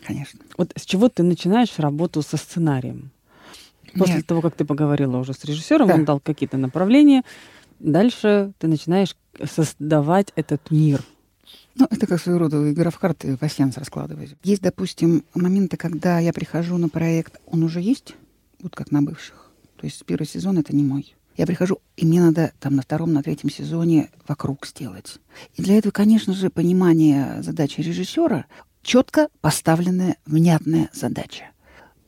Конечно. 0.06 0.40
Вот 0.58 0.74
с 0.76 0.86
чего 0.86 1.10
ты 1.10 1.24
начинаешь 1.24 1.78
работу 1.78 2.22
со 2.22 2.38
сценарием? 2.38 3.12
После 3.98 4.18
Нет. 4.18 4.28
того, 4.28 4.42
как 4.42 4.56
ты 4.56 4.66
поговорила 4.66 5.18
уже 5.18 5.34
с 5.34 5.44
режиссером, 5.46 5.88
да. 5.88 5.94
он 5.96 6.06
дал 6.06 6.20
какие-то 6.20 6.58
направления, 6.58 7.24
дальше 7.80 8.54
ты 8.58 8.68
начинаешь 8.68 9.16
создавать 9.46 10.32
этот 10.36 10.72
мир. 10.72 11.02
Ну, 11.76 11.88
это 11.90 12.06
как 12.08 12.22
своего 12.22 12.42
рода 12.42 12.72
игра 12.72 12.90
в 12.90 13.00
карты, 13.00 13.36
пассианс 13.38 13.78
раскладывать. 13.78 14.36
Есть, 14.44 14.62
допустим, 14.62 15.24
моменты, 15.34 15.76
когда 15.78 16.20
я 16.20 16.34
прихожу 16.34 16.78
на 16.78 16.90
проект, 16.90 17.40
он 17.48 17.64
уже 17.64 17.82
есть, 17.82 18.16
вот 18.62 18.76
как 18.76 18.92
на 18.92 19.02
бывших. 19.02 19.52
То 19.78 19.86
есть 19.86 20.06
первый 20.06 20.26
сезон 20.26 20.58
это 20.58 20.76
не 20.76 20.84
мой. 20.84 21.16
Я 21.36 21.48
прихожу, 21.48 21.80
и 21.98 22.06
мне 22.06 22.22
надо 22.22 22.54
там 22.60 22.76
на 22.76 22.84
втором, 22.84 23.12
на 23.12 23.24
третьем 23.24 23.50
сезоне 23.50 24.12
вокруг 24.28 24.68
сделать. 24.68 25.18
И 25.56 25.64
для 25.64 25.78
этого, 25.78 25.92
конечно 25.92 26.34
же, 26.34 26.52
понимание 26.52 27.42
задачи 27.42 27.82
режиссера, 27.82 28.46
четко 28.84 29.30
поставленная, 29.42 30.18
внятная 30.28 30.90
задача 30.94 31.53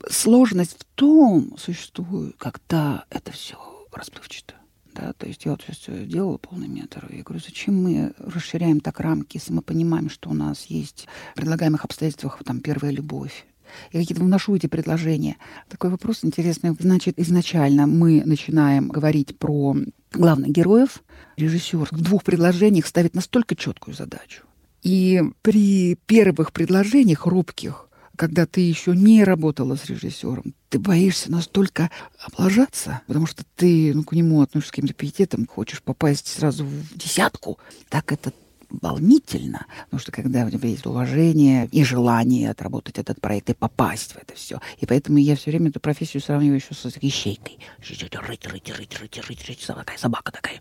сложность 0.10 0.78
в 0.80 0.86
том 0.96 1.56
существует, 1.58 2.36
когда 2.38 3.06
это 3.10 3.32
все 3.32 3.58
расплывчато. 3.92 4.56
Да, 4.94 5.12
то 5.12 5.28
есть 5.28 5.44
я 5.44 5.52
вот 5.52 5.62
сейчас 5.62 6.08
делала 6.08 6.38
полный 6.38 6.70
метр, 6.70 7.06
и 7.10 7.22
говорю, 7.22 7.44
зачем 7.46 7.84
мы 7.84 8.14
расширяем 8.18 8.80
так 8.80 9.02
рамки, 9.02 9.36
если 9.36 9.52
мы 9.52 9.62
понимаем, 9.62 10.10
что 10.10 10.30
у 10.30 10.34
нас 10.34 10.68
есть 10.68 11.08
в 11.34 11.36
предлагаемых 11.36 11.84
обстоятельствах 11.84 12.42
там 12.46 12.62
первая 12.62 12.94
любовь, 12.94 13.46
я 13.92 14.00
какие-то 14.00 14.24
вношу 14.24 14.56
эти 14.56 14.68
предложения. 14.68 15.38
Такой 15.70 15.90
вопрос 15.90 16.20
интересный. 16.24 16.76
Значит, 16.80 17.20
изначально 17.20 17.88
мы 17.88 18.24
начинаем 18.26 18.88
говорить 18.88 19.38
про 19.38 19.76
главных 20.14 20.52
героев. 20.52 21.04
Режиссер 21.38 21.90
в 21.92 22.02
двух 22.02 22.24
предложениях 22.24 22.86
ставит 22.86 23.16
настолько 23.16 23.56
четкую 23.56 23.96
задачу. 23.96 24.44
И 24.82 25.22
при 25.42 25.96
первых 26.06 26.54
предложениях 26.54 27.26
робких 27.26 27.90
когда 28.16 28.46
ты 28.46 28.62
еще 28.62 28.96
не 28.96 29.24
работала 29.24 29.76
с 29.76 29.86
режиссером, 29.86 30.54
ты 30.70 30.80
боишься 30.80 31.32
настолько 31.32 31.90
облажаться, 32.20 33.02
потому 33.08 33.28
что 33.28 33.44
ты 33.56 33.94
ну, 33.94 34.04
к 34.04 34.14
нему 34.14 34.42
относишься 34.42 34.70
с 34.70 34.72
каким-то 34.72 34.94
пиететом, 34.94 35.48
хочешь 35.48 35.82
попасть 35.82 36.28
сразу 36.28 36.66
в 36.66 36.98
десятку. 36.98 37.60
Так 37.90 38.12
это 38.12 38.32
волнительно, 38.70 39.66
потому 39.86 40.00
что 40.00 40.12
когда 40.12 40.46
у 40.46 40.50
тебя 40.50 40.70
есть 40.70 40.86
уважение 40.86 41.68
и 41.72 41.84
желание 41.84 42.50
отработать 42.50 42.98
этот 42.98 43.22
проект 43.22 43.50
и 43.50 43.54
попасть 43.54 44.14
в 44.14 44.18
это 44.18 44.34
все. 44.36 44.60
И 44.80 44.86
поэтому 44.86 45.18
я 45.18 45.36
все 45.36 45.52
время 45.52 45.70
эту 45.70 45.80
профессию 45.80 46.22
сравниваю 46.22 46.56
еще 46.56 46.74
с 46.74 46.86
ищейкой. 47.00 47.60
Рыть, 47.80 48.02
рыть, 48.02 48.46
рыть, 48.48 48.70
рыть, 48.78 49.20
рыть, 49.28 49.48
рыть, 49.48 49.66
такая 49.68 49.98
собака 49.98 50.32
такая 50.32 50.60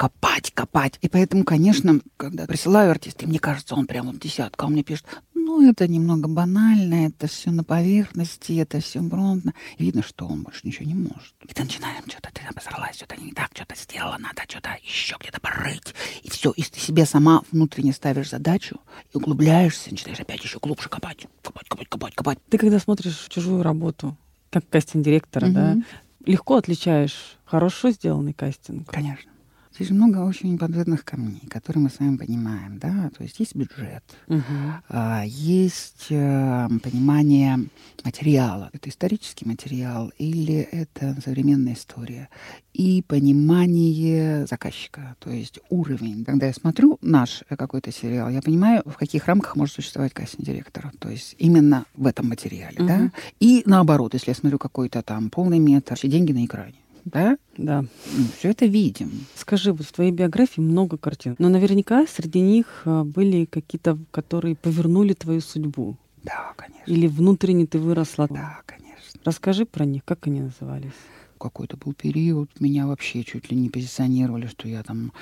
копать, 0.00 0.50
копать. 0.52 0.98
И 1.02 1.10
поэтому, 1.10 1.44
конечно, 1.44 2.00
когда 2.16 2.46
присылаю 2.46 2.90
артиста, 2.90 3.26
мне 3.26 3.38
кажется, 3.38 3.74
он 3.74 3.86
прямо 3.86 4.12
в 4.12 4.18
десятку, 4.18 4.64
а 4.64 4.66
он 4.68 4.72
мне 4.72 4.82
пишет, 4.82 5.04
ну, 5.34 5.70
это 5.70 5.86
немного 5.86 6.26
банально, 6.26 7.08
это 7.08 7.26
все 7.26 7.50
на 7.50 7.64
поверхности, 7.64 8.58
это 8.58 8.80
все 8.80 9.02
бронзно. 9.02 9.52
И 9.76 9.84
видно, 9.84 10.02
что 10.02 10.26
он 10.26 10.42
больше 10.42 10.62
ничего 10.64 10.86
не 10.86 10.94
может. 10.94 11.34
И 11.46 11.52
ты 11.52 11.64
начинаешь, 11.64 12.02
что-то 12.08 12.30
ты 12.32 12.40
обосралась, 12.48 12.96
что-то 12.96 13.20
не 13.20 13.32
так, 13.32 13.50
что-то 13.52 13.76
сделала, 13.76 14.16
надо 14.16 14.40
что-то 14.48 14.70
еще 14.82 15.16
где-то 15.20 15.38
порыть. 15.38 15.94
И 16.22 16.30
все, 16.30 16.50
и 16.52 16.62
ты 16.62 16.80
себе 16.80 17.04
сама 17.04 17.42
внутренне 17.52 17.92
ставишь 17.92 18.30
задачу 18.30 18.80
и 19.12 19.18
углубляешься, 19.18 19.90
начинаешь 19.90 20.20
опять 20.20 20.42
еще 20.42 20.60
глубже 20.60 20.88
копать, 20.88 21.26
копать, 21.42 21.68
копать, 21.68 21.88
копать, 21.90 22.14
копать. 22.14 22.38
Ты 22.48 22.56
когда 22.56 22.78
смотришь 22.78 23.26
чужую 23.28 23.62
работу, 23.62 24.16
как 24.48 24.66
кастинг-директора, 24.66 25.44
угу. 25.44 25.54
да, 25.54 25.76
легко 26.24 26.56
отличаешь 26.56 27.36
хорошо 27.44 27.90
сделанный 27.90 28.32
кастинг. 28.32 28.90
Конечно. 28.90 29.30
Здесь 29.74 29.88
же 29.88 29.94
много 29.94 30.18
очень 30.18 30.58
подводных 30.58 31.04
камней, 31.04 31.46
которые 31.48 31.84
мы 31.84 31.90
с 31.90 32.00
вами 32.00 32.16
понимаем, 32.16 32.78
да, 32.78 33.10
то 33.16 33.22
есть 33.22 33.38
есть 33.38 33.54
бюджет, 33.54 34.02
угу. 34.26 34.42
есть 35.24 36.08
а, 36.10 36.68
понимание 36.82 37.66
материала, 38.04 38.70
это 38.72 38.88
исторический 38.88 39.46
материал 39.46 40.12
или 40.18 40.54
это 40.56 41.16
современная 41.24 41.74
история, 41.74 42.28
и 42.72 43.02
понимание 43.06 44.44
заказчика, 44.46 45.14
то 45.20 45.30
есть 45.30 45.60
уровень. 45.68 46.24
Когда 46.24 46.46
я 46.46 46.52
смотрю 46.52 46.98
наш 47.00 47.44
какой-то 47.48 47.92
сериал, 47.92 48.28
я 48.28 48.42
понимаю, 48.42 48.82
в 48.84 48.96
каких 48.96 49.26
рамках 49.26 49.54
может 49.54 49.76
существовать 49.76 50.12
кастинг-директор, 50.12 50.90
то 50.98 51.08
есть 51.08 51.36
именно 51.38 51.84
в 51.94 52.08
этом 52.08 52.28
материале, 52.28 52.76
угу. 52.76 52.88
да, 52.88 53.12
и 53.38 53.62
наоборот, 53.66 54.14
если 54.14 54.30
я 54.30 54.34
смотрю 54.34 54.58
какой-то 54.58 55.02
там 55.02 55.30
полный 55.30 55.60
метр, 55.60 55.94
все 55.94 56.08
деньги 56.08 56.32
на 56.32 56.44
экране 56.44 56.74
да? 57.04 57.38
Да. 57.56 57.82
Ну, 57.82 58.24
все 58.38 58.50
это 58.50 58.66
видим. 58.66 59.26
Скажи, 59.34 59.72
вот 59.72 59.86
в 59.86 59.92
твоей 59.92 60.12
биографии 60.12 60.60
много 60.60 60.96
картин, 60.96 61.36
но 61.38 61.48
наверняка 61.48 62.06
среди 62.06 62.40
них 62.40 62.82
а, 62.84 63.04
были 63.04 63.44
какие-то, 63.44 63.98
которые 64.10 64.56
повернули 64.56 65.12
твою 65.12 65.40
судьбу. 65.40 65.96
Да, 66.22 66.52
конечно. 66.56 66.84
Или 66.86 67.06
внутренне 67.06 67.66
ты 67.66 67.78
выросла. 67.78 68.28
Да, 68.28 68.60
конечно. 68.66 69.20
Расскажи 69.24 69.66
про 69.66 69.84
них, 69.84 70.04
как 70.04 70.26
они 70.26 70.40
назывались? 70.40 70.92
Какой-то 71.40 71.76
был 71.76 71.94
период, 71.94 72.48
меня 72.60 72.86
вообще 72.86 73.24
чуть 73.24 73.50
ли 73.50 73.56
не 73.56 73.70
позиционировали, 73.70 74.46
что 74.46 74.68
я 74.68 74.82
там 74.82 75.12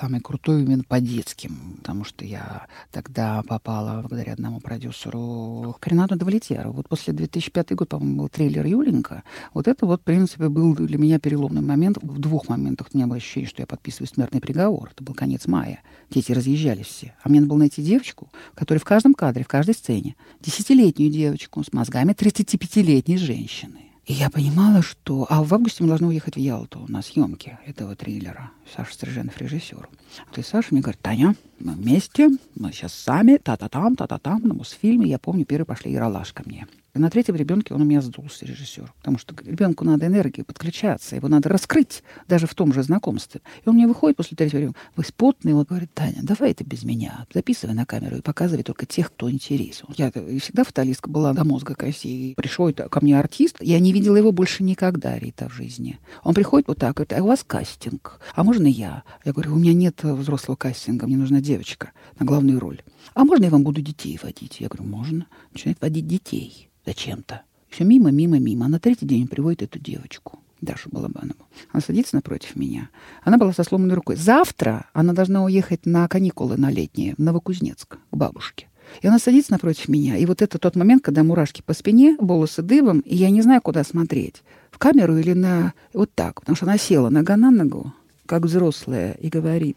самый 0.00 0.20
крутой 0.20 0.62
именно 0.62 0.84
по 0.84 1.00
детским, 1.00 1.76
потому 1.78 2.04
что 2.04 2.24
я 2.24 2.66
тогда 2.92 3.42
попала 3.42 4.00
благодаря 4.00 4.32
одному 4.32 4.60
продюсеру 4.60 5.76
к 5.80 5.86
Ренату 5.86 6.16
Давлетьяру. 6.16 6.72
Вот 6.72 6.88
после 6.88 7.12
2005 7.12 7.74
год, 7.74 7.88
по-моему, 7.88 8.22
был 8.22 8.28
трейлер 8.28 8.64
«Юленька». 8.64 9.24
Вот 9.52 9.68
это 9.68 9.84
вот, 9.84 10.00
в 10.00 10.04
принципе, 10.04 10.48
был 10.48 10.74
для 10.74 10.96
меня 10.96 11.18
переломный 11.18 11.62
момент. 11.62 11.98
В 12.00 12.18
двух 12.18 12.48
моментах 12.48 12.88
у 12.92 12.96
меня 12.96 13.06
было 13.06 13.16
ощущение, 13.16 13.48
что 13.48 13.62
я 13.62 13.66
подписываю 13.66 14.08
смертный 14.08 14.40
приговор. 14.40 14.90
Это 14.92 15.02
был 15.02 15.14
конец 15.14 15.46
мая. 15.46 15.82
Дети 16.10 16.32
разъезжались 16.32 16.86
все. 16.86 17.14
А 17.22 17.28
мне 17.28 17.40
надо 17.40 17.50
было 17.50 17.58
найти 17.58 17.82
девочку, 17.82 18.30
которая 18.54 18.80
в 18.80 18.84
каждом 18.84 19.14
кадре, 19.14 19.44
в 19.44 19.48
каждой 19.48 19.74
сцене, 19.74 20.14
десятилетнюю 20.40 21.10
девочку 21.10 21.62
с 21.64 21.72
мозгами 21.72 22.12
35-летней 22.12 23.18
женщины 23.18 23.93
и 24.06 24.12
я 24.12 24.28
понимала, 24.30 24.82
что... 24.82 25.26
А 25.30 25.42
в 25.42 25.52
августе 25.54 25.82
мы 25.82 25.88
должны 25.88 26.08
уехать 26.08 26.36
в 26.36 26.38
Ялту 26.38 26.84
на 26.88 27.02
съемки 27.02 27.58
этого 27.64 27.96
триллера. 27.96 28.50
Саша 28.76 28.92
Стриженов 28.92 29.38
режиссер. 29.40 29.88
И 30.36 30.42
Саша 30.42 30.68
мне 30.70 30.82
говорит, 30.82 31.00
Таня, 31.00 31.34
мы 31.58 31.72
вместе, 31.72 32.28
мы 32.54 32.72
сейчас 32.72 32.92
сами, 32.92 33.38
та-та-там, 33.38 33.96
та-та-там, 33.96 34.42
на 34.42 34.54
Мосфильме. 34.54 35.08
Я 35.08 35.18
помню, 35.18 35.46
первый 35.46 35.64
пошли 35.64 35.92
Яралаш 35.92 36.32
ко 36.32 36.42
мне. 36.44 36.66
На 36.94 37.10
третьем 37.10 37.34
ребенке 37.34 37.74
он 37.74 37.82
у 37.82 37.84
меня 37.84 38.00
сдулся, 38.00 38.46
режиссер. 38.46 38.92
Потому 38.98 39.18
что 39.18 39.34
ребенку 39.44 39.84
надо 39.84 40.06
энергию 40.06 40.46
подключаться, 40.46 41.16
его 41.16 41.26
надо 41.26 41.48
раскрыть 41.48 42.04
даже 42.28 42.46
в 42.46 42.54
том 42.54 42.72
же 42.72 42.84
знакомстве. 42.84 43.40
И 43.64 43.68
он 43.68 43.74
мне 43.74 43.88
выходит 43.88 44.16
после 44.16 44.36
третьего 44.36 44.60
ребенка, 44.60 44.78
вы 44.94 45.04
спотный, 45.04 45.54
он 45.54 45.64
говорит, 45.64 45.92
Таня, 45.92 46.20
давай 46.22 46.52
это 46.52 46.62
без 46.62 46.84
меня. 46.84 47.26
Записывай 47.34 47.74
на 47.74 47.84
камеру 47.84 48.18
и 48.18 48.20
показывай 48.20 48.62
только 48.62 48.86
тех, 48.86 49.08
кто 49.08 49.28
интересен. 49.28 49.88
Я 49.96 50.12
всегда 50.12 50.62
фаталистка 50.62 51.10
была 51.10 51.32
до 51.32 51.44
мозга 51.44 51.74
костей. 51.74 52.34
Пришел 52.36 52.72
ко 52.72 53.00
мне 53.02 53.18
артист, 53.18 53.56
я 53.60 53.80
не 53.80 53.92
видела 53.92 54.16
его 54.16 54.30
больше 54.30 54.62
никогда, 54.62 55.18
Рита, 55.18 55.48
в 55.48 55.52
жизни. 55.52 55.98
Он 56.22 56.32
приходит 56.32 56.68
вот 56.68 56.78
так, 56.78 56.94
говорит, 56.94 57.12
а 57.12 57.22
у 57.22 57.26
вас 57.26 57.42
кастинг, 57.44 58.20
а 58.36 58.44
можно 58.44 58.68
я? 58.68 59.02
Я 59.24 59.32
говорю, 59.32 59.54
у 59.54 59.58
меня 59.58 59.72
нет 59.72 60.02
взрослого 60.04 60.54
кастинга, 60.56 61.06
мне 61.06 61.16
нужна 61.16 61.40
девочка 61.40 61.90
на 62.20 62.26
главную 62.26 62.60
роль. 62.60 62.82
А 63.12 63.24
можно 63.24 63.44
я 63.44 63.50
вам 63.50 63.62
буду 63.62 63.80
детей 63.80 64.18
водить? 64.22 64.60
Я 64.60 64.68
говорю, 64.68 64.88
можно. 64.88 65.26
Начинает 65.52 65.80
водить 65.80 66.06
детей 66.06 66.70
зачем-то. 66.86 67.42
Все 67.68 67.84
мимо, 67.84 68.10
мимо, 68.10 68.38
мимо. 68.38 68.66
А 68.66 68.68
на 68.68 68.80
третий 68.80 69.06
день 69.06 69.28
приводит 69.28 69.62
эту 69.62 69.78
девочку. 69.78 70.38
Дашу 70.60 70.88
Балабанову. 70.90 71.46
Она 71.72 71.82
садится 71.82 72.16
напротив 72.16 72.56
меня. 72.56 72.88
Она 73.22 73.36
была 73.36 73.52
со 73.52 73.64
сломанной 73.64 73.94
рукой. 73.94 74.16
Завтра 74.16 74.86
она 74.94 75.12
должна 75.12 75.44
уехать 75.44 75.84
на 75.84 76.08
каникулы 76.08 76.56
на 76.56 76.70
летние 76.70 77.14
в 77.16 77.18
Новокузнецк 77.18 77.98
к 78.10 78.16
бабушке. 78.16 78.68
И 79.02 79.06
она 79.06 79.18
садится 79.18 79.52
напротив 79.52 79.88
меня. 79.88 80.16
И 80.16 80.24
вот 80.26 80.40
это 80.40 80.58
тот 80.58 80.76
момент, 80.76 81.02
когда 81.02 81.22
мурашки 81.22 81.62
по 81.62 81.74
спине, 81.74 82.16
волосы 82.18 82.62
дыбом, 82.62 83.00
и 83.00 83.14
я 83.14 83.30
не 83.30 83.42
знаю, 83.42 83.60
куда 83.60 83.84
смотреть. 83.84 84.42
В 84.70 84.78
камеру 84.78 85.16
или 85.18 85.32
на... 85.32 85.74
Вот 85.92 86.10
так. 86.14 86.40
Потому 86.40 86.56
что 86.56 86.66
она 86.66 86.78
села 86.78 87.10
нога 87.10 87.36
на 87.36 87.50
ногу. 87.50 87.92
как 88.26 88.42
взрослая 88.42 89.12
и 89.12 89.28
говорит 89.28 89.76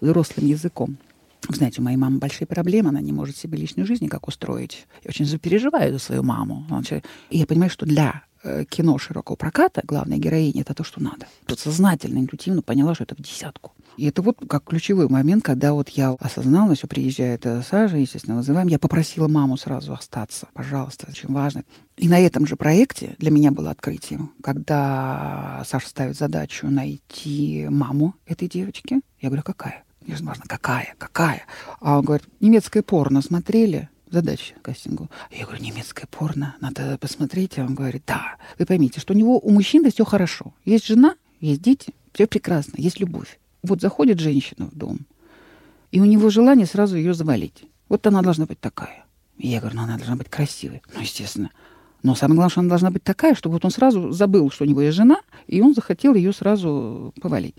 взрослым 0.00 0.46
языком. 0.46 0.96
Знаете, 1.48 1.80
у 1.80 1.84
моей 1.84 1.96
мамы 1.96 2.18
большие 2.18 2.46
проблемы, 2.46 2.88
она 2.90 3.00
не 3.00 3.12
может 3.12 3.36
себе 3.36 3.58
личную 3.58 3.86
жизнь 3.86 4.04
никак 4.04 4.26
устроить. 4.28 4.86
Я 5.02 5.08
очень 5.08 5.26
запереживаю 5.26 5.92
за 5.92 5.98
свою 5.98 6.22
маму. 6.22 6.66
И 7.30 7.38
я 7.38 7.46
понимаю, 7.46 7.70
что 7.70 7.86
для 7.86 8.24
э, 8.42 8.64
кино 8.64 8.98
широкого 8.98 9.36
проката 9.36 9.82
главная 9.84 10.18
героиня 10.18 10.62
это 10.62 10.74
то, 10.74 10.84
что 10.84 11.02
надо. 11.02 11.26
Тут 11.46 11.58
сознательно, 11.58 12.18
интуитивно 12.18 12.62
поняла, 12.62 12.94
что 12.94 13.04
это 13.04 13.14
в 13.14 13.18
десятку. 13.18 13.72
И 13.96 14.06
это 14.06 14.22
вот 14.22 14.38
как 14.48 14.64
ключевой 14.64 15.08
момент, 15.08 15.44
когда 15.44 15.72
вот 15.72 15.88
я 15.90 16.10
осознала, 16.18 16.74
что 16.74 16.88
приезжает 16.88 17.46
Сажа, 17.68 17.96
естественно, 17.96 18.36
вызываем, 18.36 18.66
я 18.66 18.78
попросила 18.78 19.28
маму 19.28 19.56
сразу 19.56 19.92
остаться, 19.92 20.48
пожалуйста, 20.52 21.06
очень 21.08 21.32
важно. 21.32 21.62
И 21.96 22.08
на 22.08 22.18
этом 22.18 22.46
же 22.46 22.56
проекте 22.56 23.14
для 23.18 23.30
меня 23.30 23.52
было 23.52 23.70
открытием, 23.70 24.32
когда 24.42 25.62
Саша 25.66 25.88
ставит 25.88 26.16
задачу 26.16 26.66
найти 26.66 27.68
маму 27.70 28.14
этой 28.26 28.48
девочки. 28.48 29.00
Я 29.20 29.28
говорю, 29.28 29.44
какая? 29.44 29.83
Важно, 30.06 30.44
какая, 30.46 30.94
какая? 30.98 31.42
А 31.80 31.98
он 31.98 32.04
говорит, 32.04 32.26
немецкое 32.40 32.82
порно 32.82 33.22
смотрели? 33.22 33.88
задача 34.10 34.54
кастингу. 34.62 35.10
Я 35.30 35.44
говорю, 35.44 35.62
немецкое 35.62 36.06
порно, 36.10 36.54
надо 36.60 36.96
посмотреть. 36.98 37.58
А 37.58 37.62
он 37.62 37.74
говорит, 37.74 38.04
да. 38.06 38.36
Вы 38.58 38.64
поймите, 38.64 39.00
что 39.00 39.12
у 39.12 39.16
него, 39.16 39.38
у 39.38 39.50
мужчины 39.50 39.90
все 39.90 40.04
хорошо. 40.04 40.54
Есть 40.64 40.86
жена, 40.86 41.16
есть 41.40 41.60
дети, 41.60 41.94
все 42.12 42.26
прекрасно, 42.26 42.74
есть 42.76 43.00
любовь. 43.00 43.38
Вот 43.62 43.80
заходит 43.80 44.20
женщина 44.20 44.66
в 44.66 44.76
дом, 44.76 45.00
и 45.90 46.00
у 46.00 46.04
него 46.04 46.30
желание 46.30 46.66
сразу 46.66 46.96
ее 46.96 47.12
завалить. 47.12 47.64
Вот 47.88 48.06
она 48.06 48.22
должна 48.22 48.46
быть 48.46 48.60
такая. 48.60 49.04
И 49.36 49.48
я 49.48 49.60
говорю, 49.60 49.76
ну 49.76 49.82
она 49.82 49.96
должна 49.96 50.16
быть 50.16 50.28
красивой. 50.28 50.82
Ну, 50.94 51.00
естественно. 51.00 51.50
Но 52.02 52.14
самое 52.14 52.36
главное, 52.36 52.50
что 52.50 52.60
она 52.60 52.68
должна 52.68 52.90
быть 52.90 53.02
такая, 53.02 53.34
чтобы 53.34 53.54
вот 53.54 53.64
он 53.64 53.70
сразу 53.70 54.10
забыл, 54.10 54.50
что 54.50 54.64
у 54.64 54.66
него 54.66 54.82
есть 54.82 54.96
жена, 54.96 55.20
и 55.46 55.60
он 55.60 55.74
захотел 55.74 56.14
ее 56.14 56.32
сразу 56.32 57.12
повалить. 57.20 57.56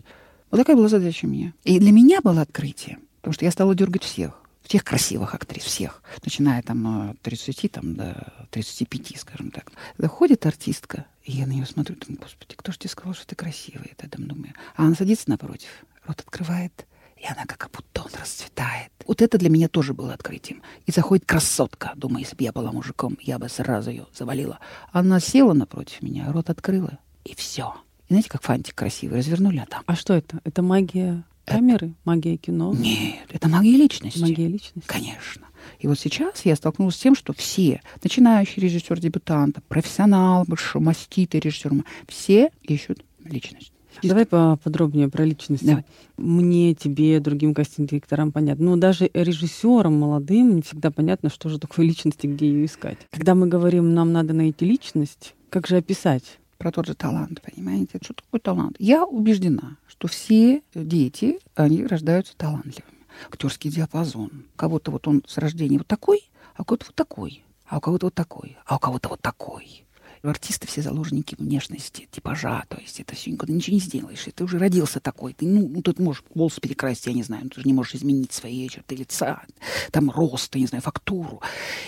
Вот 0.56 0.60
такая 0.60 0.78
была 0.78 0.88
задача 0.88 1.26
у 1.26 1.28
меня. 1.28 1.52
И 1.66 1.80
для 1.80 1.92
меня 1.92 2.22
было 2.22 2.40
открытие, 2.40 3.00
потому 3.18 3.34
что 3.34 3.44
я 3.44 3.52
стала 3.52 3.76
дергать 3.76 4.04
всех. 4.04 4.42
Всех 4.64 4.86
красивых 4.86 5.36
актрис, 5.36 5.64
всех. 5.64 6.02
Начиная 6.24 6.62
там 6.62 7.10
от 7.10 7.20
30 7.24 7.74
там, 7.74 7.94
до 7.96 8.32
35, 8.52 9.20
скажем 9.20 9.52
так. 9.52 9.74
Заходит 9.98 10.46
артистка, 10.46 11.08
и 11.26 11.34
я 11.34 11.46
на 11.46 11.52
нее 11.52 11.66
смотрю, 11.66 11.98
думаю, 11.98 12.22
господи, 12.22 12.56
кто 12.56 12.72
же 12.72 12.78
тебе 12.78 12.90
сказал, 12.90 13.14
что 13.14 13.28
ты 13.28 13.36
красивая? 13.36 13.90
Я 14.02 14.08
там 14.08 14.30
думаю. 14.30 14.54
А 14.78 14.86
она 14.86 14.96
садится 14.96 15.30
напротив, 15.30 15.68
рот 16.06 16.22
открывает, 16.22 16.86
и 17.18 17.26
она 17.26 17.44
как 17.46 17.70
бутон 17.72 18.10
расцветает. 18.18 18.94
Вот 19.06 19.22
это 19.22 19.38
для 19.38 19.50
меня 19.50 19.68
тоже 19.68 19.94
было 19.94 20.14
открытием. 20.14 20.62
И 20.86 20.92
заходит 20.94 21.26
красотка. 21.26 21.92
Думаю, 21.98 22.22
если 22.22 22.38
бы 22.38 22.44
я 22.44 22.54
была 22.54 22.72
мужиком, 22.72 23.18
я 23.22 23.40
бы 23.40 23.50
сразу 23.50 23.90
ее 23.90 24.08
завалила. 24.14 24.60
Она 24.94 25.20
села 25.20 25.52
напротив 25.52 26.02
меня, 26.02 26.32
рот 26.32 26.50
открыла, 26.50 26.98
и 27.26 27.36
все. 27.36 27.76
Знаете, 28.16 28.30
как 28.30 28.44
фантик 28.44 28.76
красивый, 28.76 29.20
развернули, 29.20 29.58
а 29.58 29.66
там. 29.66 29.84
А 29.88 29.96
что 29.98 30.14
это? 30.14 30.40
Это 30.46 30.62
магия 30.62 31.26
камеры, 31.44 31.88
это... 31.88 31.96
магия 32.06 32.38
кино? 32.38 32.74
Нет, 32.74 33.26
это 33.30 33.50
магия 33.50 33.76
личности. 33.76 34.22
Магия 34.22 34.48
личности. 34.48 34.88
Конечно. 34.88 35.48
И 35.80 35.88
вот 35.88 36.00
сейчас 36.00 36.46
я 36.46 36.56
столкнулась 36.56 36.96
с 36.96 37.00
тем, 37.00 37.14
что 37.14 37.34
все, 37.34 37.82
начинающие 38.02 38.64
режиссер 38.64 39.02
дебютанта, 39.02 39.60
профессионал, 39.68 40.46
большой 40.48 40.82
маститый 40.82 41.42
режиссер, 41.42 41.74
все 42.08 42.52
ищут 42.64 43.04
личность. 43.26 43.74
Давай 44.02 44.26
поподробнее 44.26 45.10
про 45.10 45.26
личность. 45.26 45.66
Давай. 45.66 45.84
Мне, 46.16 46.74
тебе, 46.74 47.20
другим 47.20 47.54
кастинг-директорам 47.54 48.32
понятно. 48.32 48.64
Но 48.64 48.78
даже 48.78 49.10
режиссерам 49.14 49.94
молодым 49.94 50.56
не 50.56 50.62
всегда 50.62 50.90
понятно, 50.90 51.30
что 51.30 51.50
же 51.50 51.60
такое 51.60 51.86
личность 51.88 52.24
и 52.24 52.28
где 52.30 52.48
ее 52.48 52.66
искать. 52.66 52.98
Когда 53.12 53.36
мы 53.36 53.48
говорим, 53.48 53.94
нам 53.94 54.14
надо 54.14 54.34
найти 54.34 54.64
личность, 54.64 55.36
как 55.50 55.68
же 55.68 55.76
описать? 55.76 56.40
Про 56.58 56.72
тот 56.72 56.88
же 56.88 56.96
талант, 56.96 57.42
понимаете? 57.42 58.00
Что 58.02 58.14
такое 58.14 58.40
талант? 58.40 58.76
Я 58.80 59.06
убеждена, 59.06 59.78
что 59.88 60.08
все 60.08 60.62
дети, 60.74 61.40
они 61.56 61.86
рождаются 61.86 62.36
талантливыми. 62.36 63.06
Актерский 63.30 63.72
диапазон. 63.72 64.46
Кого-то 64.56 64.92
вот 64.92 65.08
он 65.08 65.24
с 65.26 65.38
рождения 65.38 65.78
вот 65.78 65.88
такой, 65.88 66.30
а 66.56 66.62
у 66.62 66.66
кого-то 66.66 66.86
вот 66.88 66.96
такой, 66.96 67.44
а 67.68 67.78
у 67.78 67.82
кого-то 67.82 68.08
вот 68.08 68.14
такой, 68.14 68.58
а 68.66 68.76
у 68.76 68.80
кого-то 68.80 69.10
вот 69.10 69.22
такой. 69.22 69.85
Артисты 70.30 70.68
все 70.68 70.82
заложники 70.82 71.36
внешности, 71.38 72.08
типажа, 72.12 72.64
то 72.68 72.78
есть 72.78 73.00
это 73.00 73.16
все 73.16 73.32
никуда 73.32 73.54
ничего 73.54 73.76
не 73.76 73.80
сделаешь. 73.80 74.28
И 74.28 74.32
ты 74.32 74.44
уже 74.44 74.58
родился 74.58 75.00
такой. 75.00 75.34
Ты, 75.34 75.46
ну, 75.46 75.68
ну, 75.68 75.82
ты 75.82 76.02
можешь 76.02 76.24
волосы 76.34 76.62
перекрасить, 76.62 77.08
я 77.08 77.14
не 77.14 77.24
знаю, 77.24 77.50
ты 77.50 77.62
же 77.62 77.68
не 77.68 77.74
можешь 77.74 77.96
изменить 77.96 78.32
свои 78.32 78.68
черты 78.70 78.96
лица, 78.96 79.44
там 79.92 80.10
рост, 80.12 80.54
я 80.56 80.62
не 80.62 80.68
знаю, 80.68 80.82
фактуру. 80.82 81.42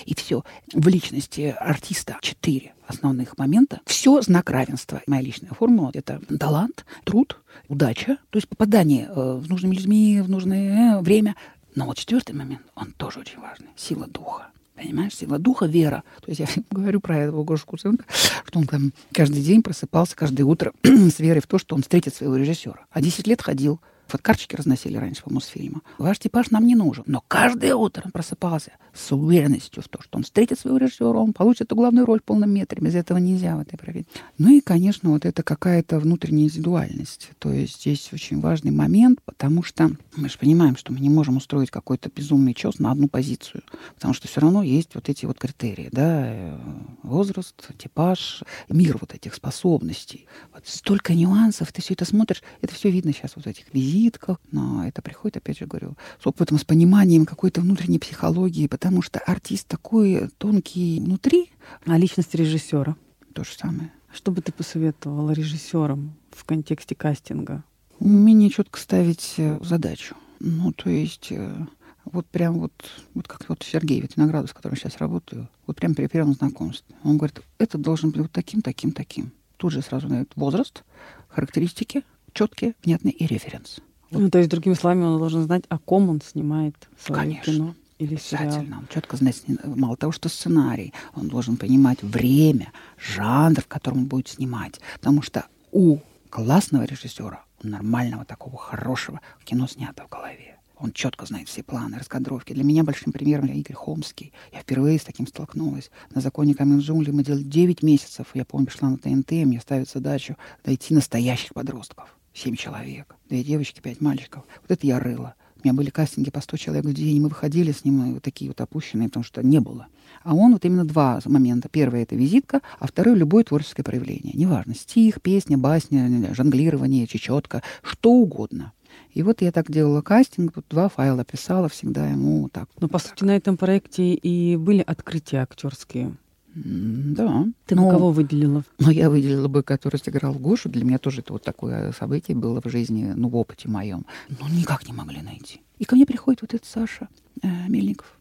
И 0.06 0.16
все. 0.16 0.44
В 0.74 0.88
личности 0.88 1.56
артиста 1.60 2.18
четыре 2.22 2.74
основных 2.88 3.38
момента. 3.38 3.82
Все 3.86 4.22
знак 4.22 4.50
равенства. 4.50 5.02
Моя 5.08 5.22
личная 5.22 5.52
формула— 5.52 5.92
это 5.94 6.22
талант, 6.40 6.86
труд, 7.04 7.40
удача, 7.68 8.18
то 8.30 8.38
есть 8.38 8.48
попадание 8.48 9.08
э, 9.08 9.38
в 9.38 9.50
нужными 9.50 9.76
людьми 9.76 10.22
в 10.22 10.30
нужное 10.30 10.98
э, 10.98 11.02
время. 11.02 11.36
Но 11.76 11.86
вот 11.86 11.98
четвертый 11.98 12.34
момент, 12.34 12.64
он 12.76 12.92
тоже 12.94 13.20
очень 13.20 13.40
важный. 13.40 13.70
Сила 13.76 14.08
духа. 14.08 14.52
Понимаешь, 14.78 15.16
сила 15.16 15.40
духа, 15.40 15.66
вера. 15.66 16.04
То 16.22 16.30
есть 16.30 16.40
я 16.40 16.48
говорю 16.70 17.02
про 17.02 17.18
этого 17.18 17.44
Гошу 17.44 17.66
Куценко, 17.66 18.06
что 18.46 18.60
он 18.60 18.68
там 18.68 18.94
каждый 19.12 19.42
день 19.42 19.64
просыпался, 19.64 20.16
каждое 20.16 20.44
утро 20.44 20.72
с 20.84 21.20
верой 21.20 21.42
в 21.42 21.48
то, 21.48 21.58
что 21.58 21.76
он 21.76 21.82
встретит 21.82 22.14
своего 22.14 22.36
режиссера. 22.36 22.86
А 22.92 23.02
10 23.02 23.26
лет 23.26 23.42
ходил 23.42 23.82
Фоткарточки 24.08 24.56
разносили 24.56 24.98
раньше 24.98 25.24
по 25.24 25.34
Мосфильму. 25.34 25.82
Ваш 25.98 26.20
типаж 26.20 26.50
нам 26.52 26.66
не 26.66 26.76
нужен. 26.76 27.04
Но 27.08 27.24
каждое 27.28 27.76
утро 27.76 28.04
он 28.06 28.12
просыпался 28.12 28.72
с 28.94 29.12
уверенностью 29.12 29.84
в 29.84 29.88
том, 29.90 30.02
что 30.02 30.18
он 30.18 30.24
встретит 30.24 30.60
своего 30.60 30.78
режиссера, 30.78 31.20
он 31.20 31.34
получит 31.34 31.64
эту 31.64 31.76
главную 31.76 32.06
роль 32.06 32.20
в 32.20 32.24
полном 32.24 32.52
метре. 32.52 32.82
Без 32.82 32.96
этого 32.96 33.18
нельзя 33.18 33.58
в 33.58 33.60
этой 33.60 33.78
профессии. 33.78 34.08
Ну 34.38 34.50
и, 34.50 34.62
конечно, 34.62 35.10
вот 35.10 35.26
это 35.26 35.44
какая-то 35.44 36.00
внутренняя 36.00 36.46
индивидуальность. 36.46 37.32
То 37.40 37.52
есть 37.52 37.82
здесь 37.82 38.10
очень 38.14 38.40
важный 38.40 38.72
момент, 38.72 39.20
потому 39.26 39.62
что 39.62 39.92
мы 40.16 40.30
же 40.30 40.38
понимаем, 40.38 40.78
что 40.78 40.94
мы 40.94 41.00
не 41.00 41.10
можем 41.10 41.38
устроить 41.38 41.70
какой-то 41.70 42.10
безумный 42.10 42.54
чес 42.54 42.80
на 42.80 42.92
одну 42.92 43.10
позицию. 43.10 43.64
Потому 43.96 44.14
что 44.14 44.28
все 44.28 44.40
равно 44.42 44.64
есть 44.64 44.96
вот 44.96 45.10
эти 45.10 45.26
вот 45.26 45.38
критерии, 45.38 45.90
да, 45.92 46.28
э, 46.28 46.58
возраст, 47.04 47.56
типаж, 47.78 48.44
мир 48.70 48.98
вот 49.02 49.14
этих 49.14 49.36
способностей. 49.36 50.28
Вот 50.54 50.64
столько 50.66 51.14
нюансов, 51.14 51.74
ты 51.74 51.82
все 51.82 51.94
это 51.94 52.06
смотришь, 52.06 52.42
это 52.62 52.74
все 52.74 52.90
видно 52.90 53.12
сейчас 53.12 53.36
вот 53.36 53.48
этих 53.48 53.74
визитах 53.74 53.97
визитках, 53.98 54.38
но 54.52 54.86
это 54.88 55.02
приходит, 55.02 55.38
опять 55.38 55.60
же 55.60 55.66
говорю, 55.66 55.96
с 56.22 56.28
опытом, 56.28 56.58
с 56.58 56.64
пониманием 56.64 57.26
какой-то 57.26 57.62
внутренней 57.62 58.00
психологии, 58.00 58.68
потому 58.68 59.02
что 59.02 59.20
артист 59.20 59.68
такой 59.68 60.30
тонкий 60.38 61.00
внутри. 61.00 61.52
А 61.86 61.98
личность 61.98 62.34
режиссера? 62.36 62.96
То 63.34 63.44
же 63.44 63.52
самое. 63.58 63.92
Что 64.14 64.32
бы 64.32 64.42
ты 64.42 64.52
посоветовала 64.52 65.32
режиссерам 65.32 66.14
в 66.32 66.44
контексте 66.46 66.96
кастинга? 66.96 67.64
Умение 68.00 68.50
четко 68.50 68.80
ставить 68.80 69.36
э, 69.38 69.60
задачу. 69.62 70.16
Ну, 70.40 70.72
то 70.72 70.90
есть 70.90 71.28
э, 71.32 71.66
вот 72.06 72.26
прям 72.28 72.60
вот, 72.60 72.74
вот 73.14 73.28
как 73.28 73.48
вот 73.50 73.64
Сергей 73.64 74.02
Виноградов, 74.02 74.50
с 74.50 74.54
которым 74.54 74.78
сейчас 74.78 74.98
работаю, 74.98 75.50
вот 75.66 75.78
прям 75.78 75.96
при 75.96 76.08
первом 76.08 76.34
знакомстве. 76.34 76.96
Он 77.04 77.18
говорит, 77.18 77.42
это 77.58 77.78
должен 77.78 78.12
быть 78.12 78.22
вот 78.22 78.32
таким, 78.32 78.62
таким, 78.62 78.92
таким. 78.92 79.32
Тут 79.58 79.74
же 79.74 79.82
сразу 79.82 80.08
дает 80.08 80.32
возраст, 80.36 80.84
характеристики, 81.28 82.04
четкие, 82.34 82.76
внятные 82.84 83.14
и 83.14 83.26
референс. 83.26 83.80
Вот. 84.12 84.22
Ну, 84.22 84.30
то 84.30 84.38
есть, 84.38 84.50
другими 84.50 84.74
словами, 84.74 85.04
он 85.04 85.20
должен 85.20 85.44
знать, 85.44 85.64
о 85.70 85.78
ком 85.78 86.10
он 86.10 86.22
снимает 86.22 86.76
свое 87.00 87.22
Конечно. 87.22 87.54
кино 87.54 87.76
или 88.00 88.16
сериал. 88.16 88.46
Обязательно. 88.46 88.78
Он 88.80 88.88
четко 88.88 89.18
знает, 89.18 89.44
мало 89.64 89.98
того, 89.98 90.12
что 90.12 90.30
сценарий, 90.30 90.94
он 91.16 91.28
должен 91.28 91.58
понимать 91.58 92.02
время, 92.04 92.72
жанр, 92.98 93.62
в 93.62 93.68
котором 93.68 94.00
он 94.00 94.06
будет 94.06 94.28
снимать. 94.28 94.80
Потому 94.96 95.22
что 95.22 95.46
у 95.72 96.00
классного 96.30 96.84
режиссера, 96.84 97.44
у 97.64 97.68
нормального 97.68 98.24
такого 98.24 98.58
хорошего 98.58 99.22
кино 99.44 99.68
снято 99.68 100.04
в 100.06 100.10
голове. 100.10 100.58
Он 100.80 100.92
четко 100.92 101.26
знает 101.26 101.48
все 101.48 101.64
планы, 101.64 101.98
раскадровки. 101.98 102.54
Для 102.54 102.64
меня 102.64 102.84
большим 102.84 103.12
примером 103.12 103.48
Игорь 103.48 103.76
Холмский. 103.76 104.32
Я 104.54 104.60
впервые 104.60 105.00
с 105.00 105.04
таким 105.04 105.26
столкнулась. 105.26 105.90
На 106.14 106.22
законе 106.22 106.54
камень 106.54 106.80
джунгли 106.80 107.10
мы 107.10 107.24
делали 107.24 107.42
9 107.42 107.82
месяцев. 107.82 108.28
Я 108.36 108.46
помню, 108.46 108.68
пришла 108.68 108.90
на 108.90 108.98
ТНТ, 108.98 109.32
мне 109.32 109.60
ставят 109.60 109.90
задачу 109.90 110.38
дойти 110.64 110.94
настоящих 110.94 111.56
подростков 111.56 112.17
семь 112.38 112.56
человек. 112.56 113.16
Две 113.30 113.44
девочки, 113.44 113.82
пять 113.82 114.02
мальчиков. 114.02 114.44
Вот 114.62 114.72
это 114.72 114.86
я 114.86 115.00
рыла. 115.00 115.36
У 115.58 115.62
меня 115.64 115.74
были 115.74 115.90
кастинги 115.90 116.30
по 116.30 116.40
100 116.40 116.58
человек 116.58 116.86
в 116.86 116.94
день, 116.94 117.18
и 117.18 117.20
мы 117.20 117.30
выходили 117.30 117.72
с 117.72 117.84
ним 117.84 118.14
вот 118.14 118.24
такие 118.24 118.50
вот 118.50 118.62
опущенные, 118.62 119.08
потому 119.08 119.24
что 119.24 119.42
не 119.42 119.60
было. 119.60 119.88
А 120.24 120.36
он 120.36 120.54
вот 120.54 120.64
именно 120.66 120.86
два 120.86 121.20
момента. 121.26 121.68
Первый— 121.68 122.02
это 122.04 122.16
визитка, 122.16 122.62
а 122.80 122.88
второй— 122.88 123.16
любое 123.18 123.44
творческое 123.44 123.84
проявление. 123.84 124.34
Неважно, 124.36 124.76
стих, 124.76 125.20
песня, 125.22 125.58
басня, 125.58 126.34
жонглирование, 126.36 127.08
чечетка, 127.08 127.64
что 127.82 128.12
угодно. 128.12 128.74
И 129.14 129.24
вот 129.24 129.42
я 129.42 129.52
так 129.52 129.72
делала 129.72 130.02
кастинг, 130.02 130.54
тут 130.54 130.66
два 130.70 130.90
файла 130.90 131.26
писала 131.26 131.70
всегда 131.70 132.08
ему 132.08 132.50
так. 132.50 132.70
Но, 132.80 132.88
по 132.88 133.00
так. 133.00 133.10
сути, 133.10 133.24
на 133.24 133.36
этом 133.36 133.58
проекте 133.58 134.14
и 134.14 134.56
были 134.58 134.84
открытия 134.86 135.40
актерские. 135.40 136.16
Да. 136.64 137.46
Ты 137.66 137.76
бы 137.76 137.90
кого 137.90 138.12
выделила? 138.12 138.64
Ну, 138.80 138.90
я 138.90 139.10
выделила 139.10 139.48
бы, 139.48 139.64
который 139.64 139.98
сыграл 139.98 140.34
Гошу. 140.34 140.70
Для 140.70 140.84
меня 140.84 140.98
тоже 140.98 141.22
это 141.22 141.34
вот 141.34 141.44
такое 141.44 141.92
событие 141.92 142.36
было 142.36 142.62
в 142.62 142.70
жизни, 142.70 143.14
ну, 143.16 143.30
в 143.30 143.36
опыте 143.36 143.70
моем. 143.70 144.06
Но 144.30 144.48
никак 144.50 144.88
не 144.88 144.94
могли 144.94 145.22
найти. 145.22 145.62
И 145.78 145.86
ко 145.86 145.96
мне 145.96 146.06
приходит 146.06 146.42
вот 146.42 146.54
этот 146.54 146.68
Саша 146.68 147.10
э, 147.44 147.48
Мельников. 147.68 148.18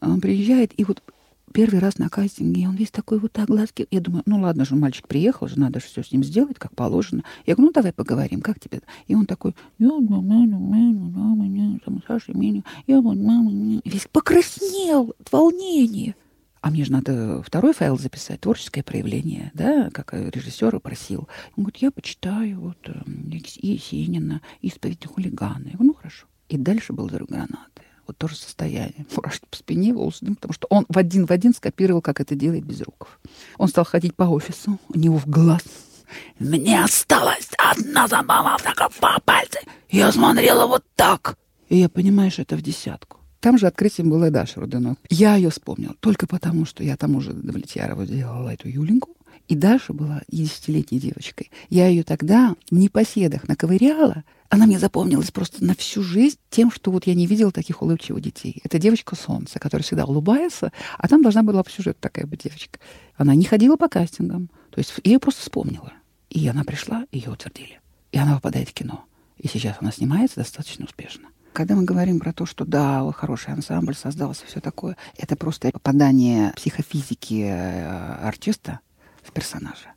Он 0.00 0.20
приезжает, 0.20 0.78
и 0.78 0.84
вот 0.84 1.02
первый 1.52 1.78
раз 1.80 1.98
на 1.98 2.08
кастинге, 2.08 2.62
и 2.62 2.66
он 2.66 2.74
весь 2.74 2.90
такой 2.90 3.18
вот 3.18 3.32
так 3.32 3.48
глазки. 3.48 3.86
Я 3.90 4.00
думаю, 4.00 4.22
ну 4.26 4.40
ладно 4.40 4.64
же, 4.64 4.74
мальчик 4.74 5.08
приехал 5.08 5.48
же, 5.48 5.58
надо 5.58 5.80
же 5.80 5.86
все 5.86 6.02
с 6.02 6.12
ним 6.12 6.22
сделать, 6.22 6.58
как 6.58 6.74
положено. 6.74 7.22
Я 7.46 7.54
говорю, 7.54 7.68
ну 7.68 7.72
давай 7.72 7.92
поговорим, 7.92 8.42
как 8.42 8.60
тебе? 8.60 8.80
И 9.06 9.14
он 9.14 9.26
такой, 9.26 9.54
я 9.78 9.90
весь 13.84 14.06
покраснел 14.12 15.14
от 15.18 15.32
волнения. 15.32 16.14
А 16.66 16.70
мне 16.70 16.84
же 16.84 16.90
надо 16.90 17.44
второй 17.44 17.72
файл 17.72 17.96
записать, 17.96 18.40
творческое 18.40 18.82
проявление, 18.82 19.52
да, 19.54 19.88
как 19.90 20.12
режиссер 20.12 20.80
просил. 20.80 21.28
Он 21.56 21.62
говорит, 21.62 21.76
я 21.76 21.92
почитаю 21.92 22.58
вот 22.60 22.78
э, 22.88 22.92
Есенина, 23.62 24.40
«Исповедь 24.62 25.06
хулигана». 25.06 25.62
Я 25.66 25.74
говорю, 25.74 25.84
ну 25.84 25.94
хорошо. 25.94 26.26
И 26.48 26.56
дальше 26.56 26.92
был 26.92 27.06
взрыв 27.06 27.28
гранаты 27.28 27.82
вот 28.08 28.18
то 28.18 28.26
же 28.26 28.34
состояние. 28.34 29.06
Мурашки 29.16 29.46
по 29.48 29.56
спине, 29.56 29.94
волосы 29.94 30.24
дым, 30.24 30.34
потому 30.34 30.54
что 30.54 30.66
он 30.68 30.86
в 30.88 30.98
один 30.98 31.26
в 31.26 31.30
один 31.30 31.54
скопировал, 31.54 32.02
как 32.02 32.20
это 32.20 32.34
делает 32.34 32.64
Безруков. 32.64 33.20
Он 33.58 33.68
стал 33.68 33.84
ходить 33.84 34.16
по 34.16 34.24
офису, 34.24 34.80
у 34.88 34.98
него 34.98 35.18
в 35.18 35.26
глаз 35.28 35.62
мне 36.40 36.82
осталась 36.82 37.48
одна 37.58 38.08
забава 38.08 38.58
по 39.00 39.20
пальцы. 39.24 39.60
Я 39.88 40.10
смотрела 40.10 40.66
вот 40.66 40.84
так. 40.96 41.38
И 41.68 41.76
я 41.76 41.88
понимаю, 41.88 42.32
что 42.32 42.42
это 42.42 42.56
в 42.56 42.62
десятку. 42.62 43.15
Там 43.46 43.58
же 43.58 43.68
открытием 43.68 44.10
была 44.10 44.28
Даша 44.30 44.58
Руденок. 44.58 44.98
Я 45.08 45.36
ее 45.36 45.50
вспомнил 45.50 45.94
только 46.00 46.26
потому, 46.26 46.64
что 46.64 46.82
я 46.82 46.96
там 46.96 47.14
уже 47.14 47.32
до 47.32 47.52
Влетьярова 47.52 48.04
делала 48.04 48.52
эту 48.52 48.68
Юленьку. 48.68 49.16
И 49.46 49.54
Даша 49.54 49.92
была 49.92 50.22
десятилетней 50.26 50.98
девочкой. 50.98 51.52
Я 51.70 51.86
ее 51.86 52.02
тогда 52.02 52.56
в 52.68 52.74
непоседах 52.74 53.46
наковыряла, 53.46 54.24
она 54.48 54.66
мне 54.66 54.80
запомнилась 54.80 55.30
просто 55.30 55.64
на 55.64 55.76
всю 55.76 56.02
жизнь 56.02 56.38
тем, 56.50 56.72
что 56.72 56.90
вот 56.90 57.06
я 57.06 57.14
не 57.14 57.28
видела 57.28 57.52
таких 57.52 57.82
улыбчивых 57.82 58.20
детей. 58.20 58.60
Это 58.64 58.80
девочка 58.80 59.14
солнце, 59.14 59.60
которая 59.60 59.84
всегда 59.84 60.06
улыбается, 60.06 60.72
а 60.98 61.06
там 61.06 61.22
должна 61.22 61.44
была 61.44 61.62
по 61.62 61.70
сюжету 61.70 61.98
такая 62.00 62.26
быть 62.26 62.42
девочка. 62.42 62.80
Она 63.14 63.36
не 63.36 63.44
ходила 63.44 63.76
по 63.76 63.86
кастингам. 63.86 64.50
То 64.72 64.80
есть 64.80 64.92
ее 65.04 65.20
просто 65.20 65.42
вспомнила. 65.42 65.92
И 66.30 66.48
она 66.48 66.64
пришла, 66.64 67.06
ее 67.12 67.30
утвердили. 67.30 67.78
И 68.10 68.18
она 68.18 68.34
попадает 68.34 68.70
в 68.70 68.72
кино. 68.72 69.04
И 69.38 69.46
сейчас 69.46 69.76
она 69.78 69.92
снимается 69.92 70.40
достаточно 70.40 70.84
успешно. 70.84 71.28
Когда 71.56 71.74
мы 71.74 71.84
говорим 71.84 72.20
про 72.20 72.34
то, 72.34 72.44
что 72.44 72.66
да, 72.66 73.10
хороший 73.12 73.54
ансамбль 73.54 73.94
создался, 73.94 74.44
все 74.44 74.60
такое, 74.60 74.98
это 75.16 75.36
просто 75.36 75.70
попадание 75.70 76.52
психофизики 76.54 77.44
э, 77.48 78.26
артиста 78.28 78.80
в 79.22 79.32
персонажа. 79.32 79.94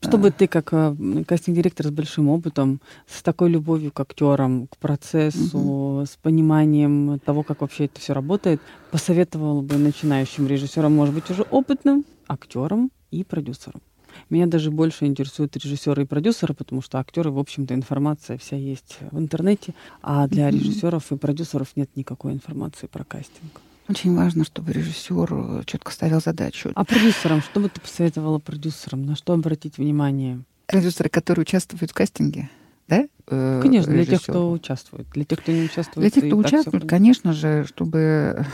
Чтобы 0.00 0.30
ты, 0.30 0.46
как 0.46 0.72
э, 0.72 1.24
кастинг-директор 1.28 1.88
с 1.88 1.90
большим 1.90 2.30
опытом, 2.30 2.80
с 3.06 3.22
такой 3.22 3.50
любовью 3.50 3.92
к 3.92 4.00
актерам, 4.00 4.68
к 4.68 4.78
процессу, 4.78 5.58
угу. 5.58 6.06
с 6.06 6.16
пониманием 6.16 7.18
того, 7.18 7.42
как 7.42 7.60
вообще 7.60 7.84
это 7.84 8.00
все 8.00 8.14
работает, 8.14 8.62
посоветовал 8.90 9.60
бы 9.60 9.76
начинающим 9.76 10.46
режиссерам, 10.46 10.96
может 10.96 11.14
быть, 11.14 11.28
уже 11.28 11.42
опытным 11.42 12.06
актерам 12.26 12.90
и 13.10 13.22
продюсерам. 13.22 13.82
Меня 14.30 14.46
даже 14.46 14.70
больше 14.70 15.06
интересуют 15.06 15.56
режиссеры 15.56 16.02
и 16.02 16.06
продюсеры, 16.06 16.54
потому 16.54 16.82
что 16.82 16.98
актеры, 16.98 17.30
в 17.30 17.38
общем-то, 17.38 17.74
информация 17.74 18.38
вся 18.38 18.56
есть 18.56 18.98
в 19.10 19.18
интернете, 19.18 19.74
а 20.02 20.26
для 20.28 20.50
режиссеров 20.50 21.12
и 21.12 21.16
продюсеров 21.16 21.68
нет 21.76 21.90
никакой 21.96 22.32
информации 22.32 22.86
про 22.86 23.04
кастинг. 23.04 23.60
Очень 23.88 24.16
важно, 24.16 24.44
чтобы 24.44 24.72
режиссер 24.72 25.28
э, 25.32 25.62
четко 25.66 25.92
ставил 25.92 26.20
задачу. 26.20 26.70
А 26.74 26.84
продюсерам, 26.84 27.42
что 27.42 27.60
бы 27.60 27.68
ты 27.68 27.80
посоветовала 27.80 28.38
продюсерам? 28.38 29.04
На 29.04 29.16
что 29.16 29.32
обратить 29.32 29.76
внимание? 29.76 30.40
Продюсеры, 30.66 31.08
которые 31.08 31.42
участвуют 31.42 31.90
в 31.90 31.94
кастинге, 31.94 32.48
да? 32.88 33.06
Э, 33.26 33.60
конечно, 33.60 33.92
для 33.92 34.06
тех, 34.06 34.22
кто 34.22 34.50
участвует. 34.50 35.08
Для 35.10 35.24
тех, 35.24 35.40
кто 35.40 35.52
не 35.52 35.64
участвует. 35.64 36.00
Для 36.00 36.10
тех, 36.10 36.26
кто 36.26 36.36
участвует, 36.36 36.88
конечно 36.88 37.32
же, 37.32 37.66
чтобы 37.68 38.46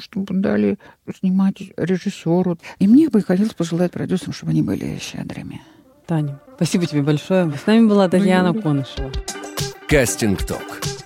чтобы 0.00 0.34
дали 0.34 0.78
снимать 1.18 1.62
режиссеру. 1.76 2.58
И 2.78 2.88
мне 2.88 3.08
бы 3.08 3.22
хотелось 3.22 3.54
пожелать 3.54 3.92
продюсерам, 3.92 4.32
чтобы 4.32 4.50
они 4.50 4.62
были 4.62 4.98
щедрыми. 4.98 5.62
Таня, 6.06 6.40
спасибо 6.56 6.86
тебе 6.86 7.02
большое. 7.02 7.52
С 7.52 7.66
нами 7.66 7.86
была 7.86 8.08
Татьяна 8.08 8.52
Конышева. 8.52 9.12
Кастинг-ток. 9.88 10.99